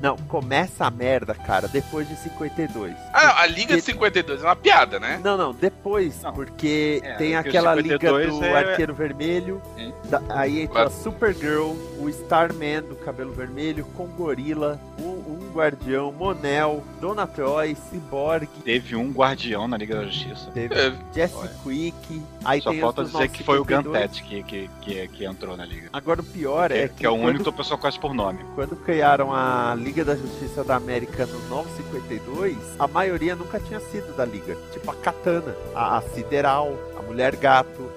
Não, 0.01 0.17
começa 0.17 0.85
a 0.85 0.91
merda, 0.91 1.33
cara, 1.33 1.69
depois 1.69 2.09
de 2.09 2.17
52. 2.17 2.93
Ah, 3.13 3.27
não, 3.27 3.39
a 3.39 3.47
Liga 3.47 3.77
de 3.77 3.83
52 3.83 4.43
é 4.43 4.45
uma 4.47 4.57
piada, 4.57 4.99
né? 4.99 5.21
Não, 5.23 5.37
não, 5.37 5.55
depois, 5.55 6.21
Não. 6.21 6.33
porque 6.33 7.01
É, 7.05 7.15
tem 7.15 7.37
aquela 7.37 7.77
52 7.77 8.27
liga 8.35 8.39
do 8.41 8.45
é- 8.45 8.71
Arqueiro 8.71 8.95
Vermelho, 8.95 9.63
Hum. 9.79 9.93
da- 10.11 10.23
aí 10.31 10.67
Claro. 10.67 10.89
a 10.89 10.91
Supergirl, 10.91 11.75
o 12.01 12.09
Starman 12.09 12.83
do 12.83 12.97
cabelo 12.97 13.33
vermelho, 13.33 13.85
com 13.97 14.07
Gorila, 14.07 14.81
um, 14.99 15.11
um 15.13 15.53
Guardião, 15.55 16.11
Monel, 16.11 16.83
Dona 17.01 17.27
Troy, 17.27 17.77
Cyborg, 17.91 18.49
Teve 18.73 18.97
um 18.97 19.13
guardião 19.13 19.69
na 19.69 19.77
Liga 19.77 19.97
da 19.97 20.05
Justiça. 20.07 20.51
teve 20.53 20.75
É, 20.75 20.95
Jesse 21.13 21.37
Olha. 21.37 21.51
Quick, 21.63 22.23
aí 22.43 22.63
Só 22.63 22.71
tem 22.71 22.81
falta 22.81 23.05
dizer 23.05 23.29
que 23.29 23.45
foi 23.45 23.59
o 23.59 23.67
952. 23.67 23.93
Gantet 23.93 24.23
que, 24.23 24.43
que, 24.43 24.71
que, 24.81 25.09
que 25.09 25.25
entrou 25.27 25.59
na 25.59 25.67
liga. 25.67 25.91
Agora 25.93 26.23
o 26.23 26.25
pior 26.25 26.71
Que, 26.71 26.79
é 26.79 26.89
que 26.89 26.95
que, 26.95 27.07
é 27.07 27.11
o 27.11 27.19
quando, 27.19 27.27
único 27.27 27.53
pessoa 27.53 27.77
conhece 27.77 28.01
por 28.01 28.15
nome. 28.15 28.39
quando 28.55 28.75
criaram 28.77 29.31
a 29.31 29.75
Liga 29.75 30.07
da 30.07 30.17
Justiça 30.17 30.65
da 30.65 30.77
América 30.77 31.27
no 31.27 31.39
952, 31.51 32.57
a 32.79 32.89
maioria 32.89 33.37
nunca 33.37 33.61
tinha 33.61 33.79
sido 33.79 34.17
da 34.17 34.25
Liga. 34.25 34.57
Tipo 34.73 34.91
a 34.91 34.95
Katana, 34.95 35.55
a, 35.75 35.99
a 35.99 36.01
Sideral, 36.01 36.75
Mulher 37.07 37.37
Gato, 37.37 37.91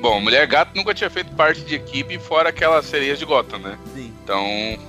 Bom, 0.00 0.20
Mulher 0.20 0.46
Gato 0.46 0.70
nunca 0.74 0.94
tinha 0.94 1.10
feito 1.10 1.34
parte 1.34 1.62
de 1.62 1.74
equipe 1.74 2.18
fora 2.18 2.50
aquelas 2.50 2.86
sereias 2.86 3.18
de 3.18 3.24
Gotham, 3.24 3.58
né? 3.58 3.78
sim. 3.94 4.12
Então, 4.22 4.44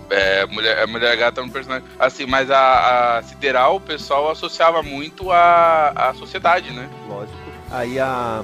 é, 0.09 0.45
Mulher, 0.47 0.81
a 0.81 0.87
Mulher 0.87 1.15
Gata 1.15 1.41
é 1.41 1.43
um 1.43 1.49
personagem. 1.49 1.87
Assim, 1.99 2.25
mas 2.25 2.49
a, 2.49 3.17
a 3.17 3.23
Sideral, 3.23 3.75
o 3.75 3.81
pessoal 3.81 4.31
associava 4.31 4.81
muito 4.81 5.31
à, 5.31 5.89
à 5.95 6.13
sociedade, 6.13 6.71
né? 6.71 6.89
Lógico. 7.07 7.37
Aí 7.69 7.99
a, 7.99 8.43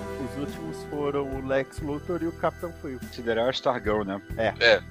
foram 1.04 1.28
o 1.28 1.46
Lex 1.46 1.82
Luthor 1.82 2.20
e 2.24 2.28
o 2.28 2.32
Capitão 2.32 2.72
Frio. 2.82 2.98
Considerar 2.98 3.52
Stargirl, 3.54 4.04
né? 4.06 4.22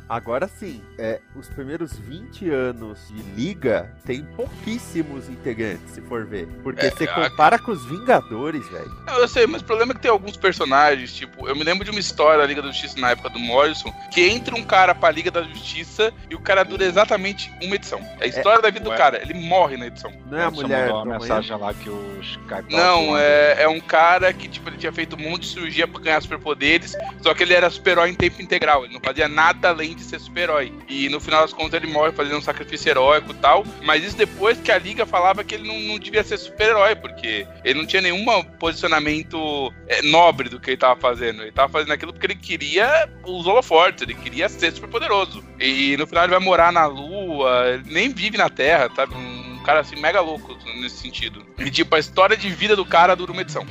Agora 0.06 0.46
sim, 0.46 0.82
é, 0.98 1.20
os 1.34 1.48
primeiros 1.48 1.98
20 1.98 2.50
anos 2.50 3.08
de 3.08 3.22
liga 3.34 3.90
tem 4.04 4.22
pouquíssimos 4.36 5.30
integrantes, 5.30 5.90
se 5.94 6.02
for 6.02 6.26
ver. 6.26 6.46
Porque 6.62 6.84
É, 6.84 6.90
você 6.90 7.04
a- 7.04 7.14
compara 7.14 7.58
com 7.58 7.72
os 7.72 7.82
Vingadores, 7.86 8.68
velho. 8.68 8.92
Eu 9.08 9.26
sei, 9.26 9.46
mas 9.46 9.62
o 9.62 9.64
problema 9.64 9.92
é 9.92 9.94
que 9.94 10.02
tem 10.02 10.10
alguns 10.10 10.36
personagens, 10.36 11.14
tipo, 11.14 11.48
eu 11.48 11.56
me 11.56 11.64
lembro 11.64 11.82
de 11.82 11.90
uma 11.90 12.00
história 12.00 12.38
da 12.40 12.46
Liga 12.46 12.60
da 12.60 12.68
Justiça 12.68 13.00
na 13.00 13.12
época 13.12 13.30
do 13.30 13.38
Morrison, 13.38 13.90
que 14.12 14.20
entra 14.28 14.54
um 14.54 14.64
cara 14.64 14.94
pra 14.94 15.10
Liga 15.10 15.30
da 15.30 15.42
Justiça 15.42 16.12
e 16.28 16.34
o 16.34 16.40
cara 16.40 16.62
dura 16.62 16.84
exatamente 16.84 17.50
uma 17.62 17.74
edição. 17.74 18.00
É 18.20 18.24
a 18.24 18.26
história 18.26 18.60
da 18.60 18.68
vida 18.68 18.86
Ué. 18.86 18.94
do 18.94 18.98
cara, 18.98 19.22
ele 19.22 19.32
morre 19.48 19.78
na 19.78 19.86
edição. 19.86 20.12
Não 20.26 20.38
é 20.38 20.44
a 20.44 20.50
mulher 20.50 20.88
mandou 20.88 21.04
uma 21.04 21.18
mensagem 21.18 21.56
lá 21.56 21.72
que 21.72 21.88
os 21.88 22.26
Skype 22.26 22.70
Não, 22.70 23.16
é, 23.16 23.62
é 23.62 23.68
um 23.68 23.80
cara 23.80 24.30
que, 24.34 24.46
tipo, 24.46 24.68
ele 24.68 24.76
tinha 24.76 24.92
feito 24.92 25.16
um 25.16 25.18
monte 25.18 25.42
de 25.42 25.48
cirurgia 25.54 25.88
pra 25.88 26.01
ganhar 26.02 26.20
superpoderes, 26.20 26.96
só 27.22 27.34
que 27.34 27.42
ele 27.42 27.54
era 27.54 27.70
super-herói 27.70 28.10
em 28.10 28.14
tempo 28.14 28.42
integral, 28.42 28.84
ele 28.84 28.94
não 28.94 29.00
fazia 29.00 29.28
nada 29.28 29.68
além 29.68 29.94
de 29.94 30.02
ser 30.02 30.18
super-herói. 30.18 30.72
E 30.88 31.08
no 31.08 31.20
final 31.20 31.42
das 31.42 31.52
contas 31.52 31.82
ele 31.82 31.92
morre 31.92 32.12
fazendo 32.12 32.38
um 32.38 32.42
sacrifício 32.42 32.90
heróico 32.90 33.32
e 33.32 33.36
tal, 33.36 33.64
mas 33.82 34.04
isso 34.04 34.16
depois 34.16 34.58
que 34.58 34.70
a 34.70 34.78
Liga 34.78 35.06
falava 35.06 35.44
que 35.44 35.54
ele 35.54 35.66
não, 35.66 35.78
não 35.80 35.98
devia 35.98 36.22
ser 36.22 36.38
super-herói, 36.38 36.94
porque 36.96 37.46
ele 37.64 37.78
não 37.78 37.86
tinha 37.86 38.02
nenhum 38.02 38.24
posicionamento 38.58 39.72
é, 39.86 40.02
nobre 40.02 40.48
do 40.48 40.60
que 40.60 40.70
ele 40.70 40.76
tava 40.76 40.98
fazendo. 40.98 41.42
Ele 41.42 41.52
tava 41.52 41.72
fazendo 41.72 41.92
aquilo 41.92 42.12
porque 42.12 42.26
ele 42.26 42.36
queria 42.36 43.08
os 43.24 43.46
holofortes, 43.46 44.02
ele 44.02 44.14
queria 44.14 44.48
ser 44.48 44.72
super 44.72 44.88
poderoso. 44.88 45.44
E 45.60 45.96
no 45.96 46.06
final 46.06 46.24
ele 46.24 46.32
vai 46.32 46.40
morar 46.40 46.72
na 46.72 46.86
Lua, 46.86 47.80
nem 47.86 48.08
vive 48.10 48.36
na 48.36 48.48
Terra, 48.48 48.90
sabe? 48.94 49.14
Um 49.14 49.62
cara 49.62 49.80
assim 49.80 49.96
mega 49.96 50.20
louco 50.20 50.56
nesse 50.80 50.96
sentido. 50.96 51.44
E 51.58 51.70
tipo, 51.70 51.94
a 51.94 51.98
história 51.98 52.36
de 52.36 52.48
vida 52.50 52.74
do 52.74 52.84
cara 52.84 53.14
dura 53.14 53.32
uma 53.32 53.42
edição. 53.42 53.66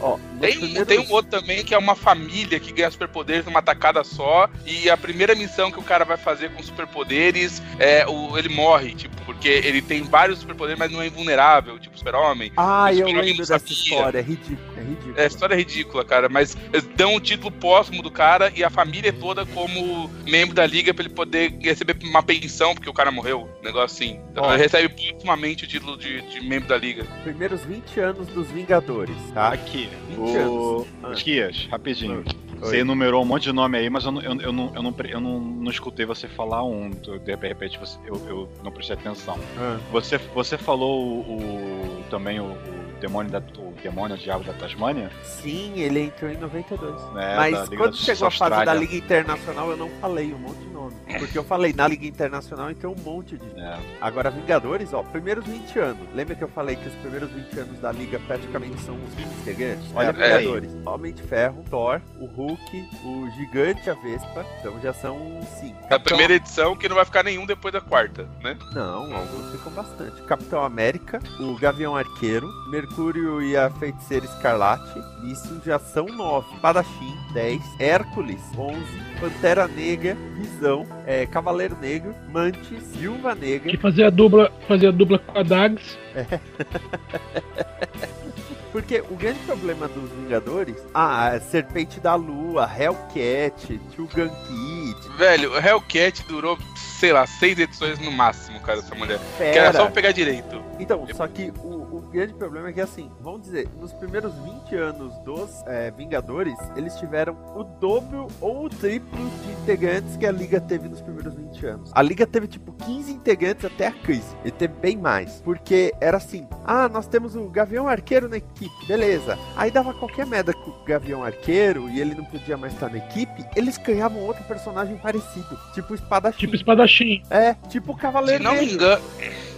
Ó, 0.00 0.18
Tem 0.40 0.56
um, 0.56 0.60
primeiros- 0.60 0.88
tem 0.88 0.98
um 0.98 1.10
outro 1.12 1.30
também 1.40 1.64
que 1.64 1.74
é 1.74 1.78
uma 1.78 1.94
família 1.94 2.58
que 2.60 2.72
ganha 2.72 2.90
superpoderes 2.90 3.44
numa 3.44 3.62
tacada 3.62 4.02
só. 4.04 4.48
E 4.66 4.88
a 4.90 4.96
primeira 4.96 5.34
missão 5.34 5.70
que 5.70 5.78
o 5.78 5.82
cara 5.82 6.04
vai 6.04 6.16
fazer 6.16 6.50
com 6.50 6.62
superpoderes 6.62 7.62
é 7.78 8.06
o, 8.06 8.36
ele 8.38 8.48
morre, 8.48 8.94
tipo, 8.94 9.14
porque 9.24 9.48
ele 9.48 9.80
tem 9.82 10.02
vários 10.02 10.38
superpoderes, 10.40 10.78
mas 10.78 10.90
não 10.92 11.00
é 11.02 11.06
invulnerável, 11.06 11.78
tipo 11.78 11.96
super-homem. 11.98 12.52
Ah, 12.56 12.88
Os 12.92 12.98
eu 12.98 13.06
lembro 13.06 13.38
dessa 13.46 13.56
história, 13.72 14.18
é 14.18 14.22
ridículo. 14.22 14.58
É 14.76 14.80
ridículo. 14.82 15.14
É, 15.16 15.22
a 15.22 15.26
história 15.26 15.54
é 15.54 15.58
ridícula, 15.58 16.04
cara, 16.04 16.28
mas 16.28 16.56
eles 16.72 16.86
dão 16.96 17.14
o 17.14 17.20
título 17.20 17.50
póstumo 17.50 18.02
do 18.02 18.10
cara 18.10 18.52
e 18.54 18.62
a 18.62 18.68
família 18.70 19.12
toda 19.12 19.46
como 19.46 20.10
membro 20.26 20.54
da 20.54 20.66
liga 20.66 20.92
pra 20.92 21.04
ele 21.04 21.14
poder 21.14 21.54
receber 21.60 21.96
uma 22.04 22.22
pensão, 22.22 22.74
porque 22.74 22.88
o 22.90 22.92
cara 22.92 23.10
morreu. 23.10 23.48
Um 23.60 23.64
negócio 23.64 23.84
assim. 23.84 24.20
Então, 24.30 24.52
ele 24.52 24.62
recebe 24.62 24.88
póstumamente 24.88 25.64
o 25.64 25.66
título 25.66 25.96
de, 25.96 26.20
de 26.22 26.40
membro 26.42 26.68
da 26.68 26.76
liga. 26.76 27.04
Primeiros 27.22 27.62
20 27.64 28.00
anos 28.00 28.26
dos 28.28 28.48
Vingadores, 28.48 29.16
tá? 29.32 29.48
Aqui, 29.48 29.73
20 29.78 30.18
o 30.18 30.36
anos. 30.38 30.86
Ah. 31.02 31.10
Kias, 31.12 31.66
rapidinho. 31.70 32.18
Oi. 32.18 32.24
Você 32.60 32.78
enumerou 32.78 33.22
um 33.22 33.26
monte 33.26 33.42
de 33.44 33.52
nome 33.52 33.76
aí, 33.76 33.90
mas 33.90 34.04
eu 34.04 34.12
não, 34.12 34.22
eu, 34.22 34.40
eu 34.40 34.52
não, 34.52 34.72
eu 34.74 34.82
não, 34.82 34.94
eu 35.10 35.20
não, 35.20 35.40
não 35.40 35.70
escutei 35.70 36.06
você 36.06 36.26
falar 36.28 36.64
um. 36.64 36.88
De 36.90 37.34
repente 37.46 37.78
você, 37.78 37.98
eu, 38.06 38.14
eu 38.28 38.48
não 38.62 38.70
prestei 38.72 38.96
atenção. 38.96 39.38
Ah, 39.58 39.76
Você, 39.92 40.16
você 40.18 40.56
falou 40.56 41.02
o, 41.02 41.98
o- 42.00 42.04
também 42.10 42.40
o 42.40 42.56
demônio 43.04 43.30
da, 43.30 43.38
o 43.38 43.74
demônio 43.82 44.16
o 44.16 44.18
diabo 44.18 44.44
da 44.44 44.52
Tasmânia? 44.54 45.10
Sim, 45.22 45.78
ele 45.78 46.00
entrou 46.00 46.30
em 46.30 46.38
92. 46.38 47.02
É, 47.16 47.36
Mas 47.36 47.68
quando 47.70 47.96
chegou 47.96 48.28
a 48.28 48.30
fase 48.30 48.64
da. 48.64 48.74
Liga 48.74 48.96
Internacional, 48.96 49.70
eu 49.70 49.76
não 49.76 49.90
falei 50.00 50.32
um 50.32 50.38
monte 50.38 50.58
de 50.58 50.68
nome. 50.70 50.94
Porque 51.18 51.36
eu 51.38 51.44
falei, 51.44 51.72
na 51.72 51.86
Liga 51.86 52.06
Internacional 52.06 52.70
entrou 52.70 52.94
um 52.98 53.02
monte 53.02 53.36
de. 53.36 53.60
É. 53.60 53.78
Agora, 54.00 54.30
Vingadores, 54.30 54.92
ó, 54.92 55.02
primeiros 55.02 55.44
20 55.46 55.78
anos. 55.78 56.08
Lembra 56.14 56.34
que 56.34 56.42
eu 56.42 56.48
falei 56.48 56.76
que 56.76 56.88
os 56.88 56.94
primeiros 56.96 57.30
20 57.30 57.60
anos 57.60 57.78
da 57.80 57.92
Liga 57.92 58.18
praticamente 58.26 58.80
são 58.82 58.94
os 58.96 59.14
20 59.14 59.26
integrantes? 59.26 59.84
Olha, 59.94 60.08
É, 60.08 60.38
Vingadores: 60.38 60.70
Homem 60.86 61.12
de 61.12 61.22
Ferro, 61.22 61.64
Thor, 61.70 62.00
o 62.18 62.26
Hulk, 62.26 62.88
o 63.04 63.30
Gigante, 63.36 63.90
a 63.90 63.94
Vespa. 63.94 64.44
Então 64.60 64.80
já 64.80 64.92
são 64.92 65.18
5. 65.60 65.74
A 65.90 65.98
primeira 65.98 66.34
edição 66.34 66.74
que 66.76 66.88
não 66.88 66.96
vai 66.96 67.04
ficar 67.04 67.22
nenhum 67.22 67.46
depois 67.46 67.72
da 67.72 67.80
quarta, 67.80 68.28
né? 68.42 68.56
Não, 68.72 69.14
alguns 69.14 69.52
ficam 69.52 69.72
bastante. 69.72 70.22
Capitão 70.22 70.64
América, 70.64 71.20
o 71.38 71.56
Gavião 71.58 71.94
Arqueiro, 71.96 72.48
Mercúrio 72.94 73.42
e 73.42 73.56
a 73.56 73.68
Feiticeira 73.70 74.24
Escarlate. 74.24 75.02
Isso 75.24 75.60
já 75.66 75.80
são 75.80 76.06
9. 76.06 76.60
Padachim, 76.60 77.16
10. 77.32 77.60
Hércules, 77.80 78.40
11. 78.56 78.78
Pantera 79.20 79.66
Negra, 79.66 80.16
Visão, 80.36 80.86
é, 81.04 81.26
Cavaleiro 81.26 81.76
Negro, 81.80 82.14
Mantis, 82.30 82.94
Viúva 82.94 83.34
Negra. 83.34 83.68
Que 83.68 83.76
fazia 83.76 84.06
a 84.06 84.10
dupla, 84.10 84.52
fazia 84.68 84.90
a 84.90 84.92
dupla 84.92 85.18
com 85.18 85.36
a 85.36 85.42
Dags. 85.42 85.98
Porque 88.70 89.02
o 89.10 89.16
grande 89.16 89.40
problema 89.40 89.88
dos 89.88 90.08
Vingadores, 90.10 90.76
ah, 90.92 91.38
Serpente 91.40 91.98
da 92.00 92.14
Lua, 92.14 92.70
Hellcat, 92.78 93.80
Tugan 93.94 94.28
Kid, 94.28 95.08
Velho, 95.16 95.52
o 95.52 95.58
Hellcat 95.58 96.24
durou, 96.26 96.58
sei 96.76 97.12
lá, 97.12 97.26
seis 97.26 97.58
edições 97.58 97.98
no 98.00 98.10
máximo, 98.10 98.60
cara, 98.60 98.80
essa 98.80 98.94
mulher. 98.94 99.20
Que 99.36 99.44
era 99.44 99.72
só 99.72 99.90
pegar 99.90 100.12
direito. 100.12 100.62
Então, 100.78 101.06
só 101.14 101.26
que 101.28 101.52
o 101.62 101.73
grande 102.14 102.32
problema 102.34 102.68
é 102.68 102.72
que, 102.72 102.80
assim, 102.80 103.10
vamos 103.20 103.42
dizer, 103.42 103.68
nos 103.80 103.92
primeiros 103.92 104.32
20 104.36 104.76
anos 104.76 105.18
dos 105.24 105.50
é, 105.66 105.90
Vingadores, 105.90 106.56
eles 106.76 106.94
tiveram 106.94 107.36
o 107.56 107.64
dobro 107.64 108.28
ou 108.40 108.66
o 108.66 108.68
triplo 108.70 109.18
de 109.44 109.50
integrantes 109.50 110.16
que 110.16 110.24
a 110.24 110.30
Liga 110.30 110.60
teve 110.60 110.88
nos 110.88 111.00
primeiros 111.00 111.34
20 111.34 111.66
anos. 111.66 111.90
A 111.92 112.00
Liga 112.00 112.24
teve, 112.24 112.46
tipo, 112.46 112.72
15 112.72 113.12
integrantes 113.12 113.64
até 113.64 113.88
a 113.88 113.92
crise. 113.92 114.36
E 114.44 114.50
teve 114.52 114.74
bem 114.74 114.96
mais. 114.96 115.42
Porque 115.44 115.92
era 116.00 116.18
assim, 116.18 116.46
ah, 116.64 116.88
nós 116.88 117.08
temos 117.08 117.34
o 117.34 117.48
Gavião 117.48 117.88
Arqueiro 117.88 118.28
na 118.28 118.36
equipe, 118.36 118.86
beleza. 118.86 119.36
Aí 119.56 119.72
dava 119.72 119.92
qualquer 119.92 120.24
merda 120.24 120.52
com 120.52 120.70
o 120.70 120.84
Gavião 120.84 121.24
Arqueiro 121.24 121.90
e 121.90 122.00
ele 122.00 122.14
não 122.14 122.24
podia 122.24 122.56
mais 122.56 122.74
estar 122.74 122.90
na 122.90 122.98
equipe, 122.98 123.44
eles 123.56 123.76
ganhavam 123.76 124.22
outro 124.22 124.44
personagem 124.44 124.96
parecido. 124.98 125.58
Tipo 125.74 125.92
o 125.92 125.96
Espadachim. 125.96 126.38
Tipo 126.38 126.54
espadachim. 126.54 127.22
É, 127.28 127.54
tipo 127.68 127.92
o 127.92 127.96
Se 127.96 128.02
Cavaleiro 128.02 128.44
não 128.44 128.54
me 128.54 128.72
engano. 128.72 129.02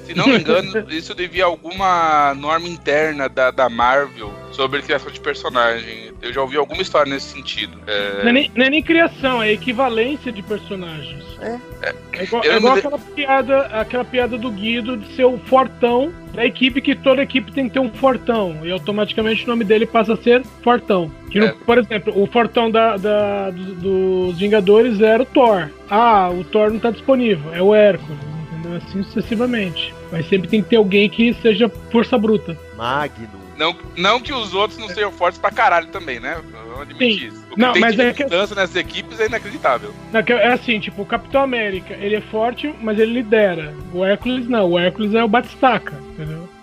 Se 0.06 0.14
não 0.14 0.26
me 0.28 0.38
engano, 0.38 0.86
isso 0.90 1.14
devia 1.14 1.44
a 1.44 1.46
alguma 1.46 2.34
norma 2.34 2.68
interna 2.68 3.28
da, 3.28 3.50
da 3.50 3.68
Marvel 3.68 4.32
sobre 4.52 4.80
criação 4.82 5.10
de 5.10 5.20
personagem. 5.20 6.12
Eu 6.22 6.32
já 6.32 6.40
ouvi 6.40 6.56
alguma 6.56 6.80
história 6.82 7.10
nesse 7.12 7.28
sentido. 7.32 7.78
É, 7.86 8.22
Não, 8.22 8.30
é 8.30 8.32
nem, 8.32 8.50
não 8.54 8.64
é 8.66 8.70
nem 8.70 8.82
criação, 8.82 9.42
é 9.42 9.52
equivalência 9.52 10.32
de 10.32 10.42
personagens. 10.42 11.24
É. 11.40 11.58
É 12.14 12.24
igual, 12.24 12.42
é 12.44 12.56
igual 12.56 12.72
me- 12.74 12.78
aquela 12.80 12.98
piada, 12.98 13.58
aquela 13.66 14.04
piada 14.04 14.38
do 14.38 14.50
Guido 14.50 14.96
de 14.96 15.14
ser 15.14 15.24
o 15.26 15.36
fortão 15.38 16.10
da 16.32 16.46
equipe, 16.46 16.80
que 16.80 16.94
toda 16.94 17.22
equipe 17.22 17.52
tem 17.52 17.66
que 17.68 17.74
ter 17.74 17.80
um 17.80 17.90
fortão. 17.90 18.58
E 18.64 18.70
automaticamente 18.70 19.44
o 19.44 19.48
nome 19.48 19.62
dele 19.64 19.84
passa 19.86 20.14
a 20.14 20.16
ser 20.16 20.42
Fortão. 20.62 21.10
Que, 21.30 21.38
no- 21.38 21.46
É. 21.46 21.54
Por 21.66 21.76
exemplo, 21.78 22.18
o 22.22 22.26
fortão 22.26 22.70
da, 22.70 22.96
da- 22.96 23.50
do- 23.50 23.74
dos 24.30 24.38
Vingadores 24.38 25.00
era 25.02 25.22
o 25.22 25.26
Thor. 25.26 25.68
Ah, 25.90 26.30
o 26.30 26.42
Thor 26.44 26.70
não 26.70 26.78
tá 26.78 26.90
disponível, 26.90 27.52
é 27.54 27.60
o 27.60 27.74
Hércules. 27.74 28.18
Assim 28.76 29.02
sucessivamente. 29.04 29.94
Mas 30.12 30.28
sempre 30.28 30.48
tem 30.48 30.62
que 30.62 30.70
ter 30.70 30.76
alguém 30.76 31.08
que 31.08 31.34
seja 31.42 31.68
força 31.90 32.16
bruta. 32.18 32.56
Magnum. 32.76 33.26
não, 33.56 33.74
não 33.96 34.20
que 34.20 34.32
os 34.32 34.52
outros 34.54 34.78
não 34.78 34.88
sejam 34.88 35.10
fortes 35.10 35.38
pra 35.40 35.50
caralho 35.50 35.86
também, 35.88 36.20
né? 36.20 36.36
Vamos 36.52 36.82
admitir 36.82 37.28
isso. 37.28 37.42
O 37.50 37.54
que 37.54 37.60
Não, 37.60 37.72
tem 37.72 37.80
mas 37.80 37.94
de 37.96 38.02
é 38.02 38.12
que- 38.12 38.24
mudança 38.24 38.54
nessas 38.54 38.76
equipes 38.76 39.18
é 39.18 39.26
inacreditável. 39.26 39.94
Não, 40.12 40.20
É 40.20 40.52
assim, 40.52 40.78
tipo, 40.78 41.02
o 41.02 41.06
Capitão 41.06 41.42
América, 41.42 41.94
ele 41.94 42.16
é 42.16 42.20
forte, 42.20 42.72
mas 42.82 42.98
ele 42.98 43.12
lidera. 43.14 43.74
O 43.94 44.04
Hércules 44.04 44.46
não, 44.48 44.70
o 44.72 44.78
Hércules 44.78 45.14
é 45.14 45.24
o 45.24 45.28
Batistaca? 45.28 45.94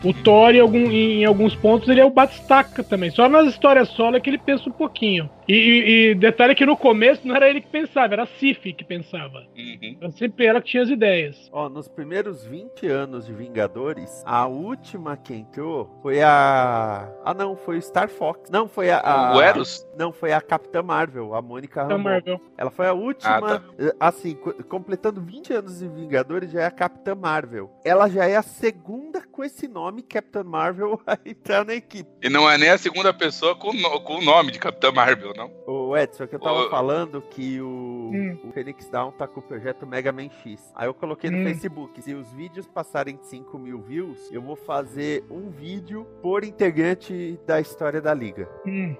O 0.03 0.13
Thor, 0.13 0.53
em, 0.53 0.59
algum- 0.59 0.91
em 0.91 1.23
alguns 1.23 1.55
pontos, 1.55 1.87
ele 1.87 2.01
é 2.01 2.05
o 2.05 2.09
Batistaca 2.09 2.83
também. 2.83 3.09
Só 3.09 3.29
nas 3.29 3.47
histórias 3.47 3.87
solo 3.89 4.17
é 4.17 4.19
que 4.19 4.29
ele 4.29 4.37
pensa 4.37 4.67
um 4.69 4.73
pouquinho. 4.73 5.29
E, 5.47 5.53
e- 5.53 6.11
e 6.11 6.15
detalhe 6.15 6.55
que 6.55 6.65
no 6.65 6.75
começo 6.77 7.25
não 7.27 7.35
era 7.35 7.49
ele 7.49 7.59
que 7.61 7.67
pensava, 7.67 8.13
era 8.13 8.23
a 8.23 8.25
Sif 8.25 8.73
que 8.73 8.83
pensava. 8.83 9.39
Uhum. 9.57 9.97
Era 10.01 10.11
sempre 10.11 10.45
ela 10.45 10.61
que 10.61 10.69
tinha 10.71 10.83
as 10.83 10.89
ideias. 10.89 11.49
Ó, 11.51 11.67
nos 11.69 11.87
primeiros 11.87 12.45
20 12.45 12.87
anos 12.87 13.25
de 13.25 13.33
Vingadores, 13.33 14.23
a 14.25 14.45
última 14.47 15.15
que 15.17 15.33
entrou 15.33 15.89
foi 16.01 16.21
a. 16.21 17.09
Ah, 17.25 17.33
não, 17.33 17.55
foi 17.55 17.77
o 17.77 17.81
Star 17.81 18.09
Fox. 18.09 18.49
Não, 18.49 18.67
foi 18.67 18.89
a. 18.89 18.99
a- 18.99 19.35
O 19.35 19.41
Eros? 19.41 19.85
Não, 19.97 20.11
foi 20.11 20.31
a 20.33 20.41
Capitã 20.41 20.81
Marvel, 20.81 21.33
a 21.35 21.41
Mônica 21.41 21.81
Rambeau. 21.81 21.99
Marvel. 21.99 22.41
Ela 22.57 22.71
foi 22.71 22.87
a 22.87 22.93
última. 22.93 23.35
Ah, 23.37 23.41
tá. 23.41 23.61
eh, 23.79 23.93
Assim, 23.99 24.35
co- 24.35 24.53
completando 24.65 25.21
20 25.21 25.53
anos 25.53 25.79
de 25.79 25.87
Vingadores, 25.87 26.51
já 26.51 26.61
é 26.61 26.65
a 26.65 26.71
Capitã 26.71 27.15
Marvel. 27.15 27.69
Ela 27.85 28.09
já 28.09 28.25
é 28.25 28.35
a 28.35 28.41
segunda 28.41 29.21
com 29.31 29.43
esse 29.43 29.67
nome, 29.67 29.92
Capitã 30.01 30.43
Marvel, 30.43 30.99
a 31.05 31.17
entrar 31.25 31.63
na 31.65 31.75
equipe. 31.75 32.09
E 32.21 32.29
não 32.29 32.49
é 32.49 32.57
nem 32.57 32.69
a 32.69 32.77
segunda 32.77 33.13
pessoa 33.13 33.55
com, 33.55 33.69
o 33.69 33.73
no- 33.73 34.01
com 34.01 34.15
o 34.17 34.21
nome 34.23 34.51
de 34.51 34.59
Capitã 34.59 34.91
Marvel, 34.91 35.33
não. 35.35 35.51
O 35.67 35.95
Edson, 35.97 36.25
que 36.27 36.35
eu 36.35 36.39
tava 36.39 36.65
Ô. 36.65 36.69
falando 36.69 37.21
que 37.21 37.61
o, 37.61 38.11
Hum. 38.13 38.37
o 38.45 38.51
Phoenix 38.51 38.89
Down 38.89 39.11
tá 39.11 39.27
com 39.27 39.39
o 39.39 39.43
projeto 39.43 39.85
Mega 39.85 40.11
Man 40.11 40.29
X. 40.43 40.71
Aí 40.75 40.87
eu 40.87 40.93
coloquei 40.93 41.29
no 41.29 41.37
Hum. 41.37 41.43
Facebook, 41.43 42.01
se 42.01 42.13
os 42.13 42.31
vídeos 42.33 42.67
passarem 42.67 43.17
de 43.17 43.27
5 43.27 43.57
mil 43.59 43.81
views, 43.81 44.31
eu 44.31 44.41
vou 44.41 44.55
fazer 44.55 45.23
um 45.29 45.49
vídeo 45.49 46.05
por 46.21 46.43
integrante 46.43 47.39
da 47.45 47.59
história 47.59 48.01
da 48.01 48.13
liga. 48.13 48.47
Hum. 48.65 48.95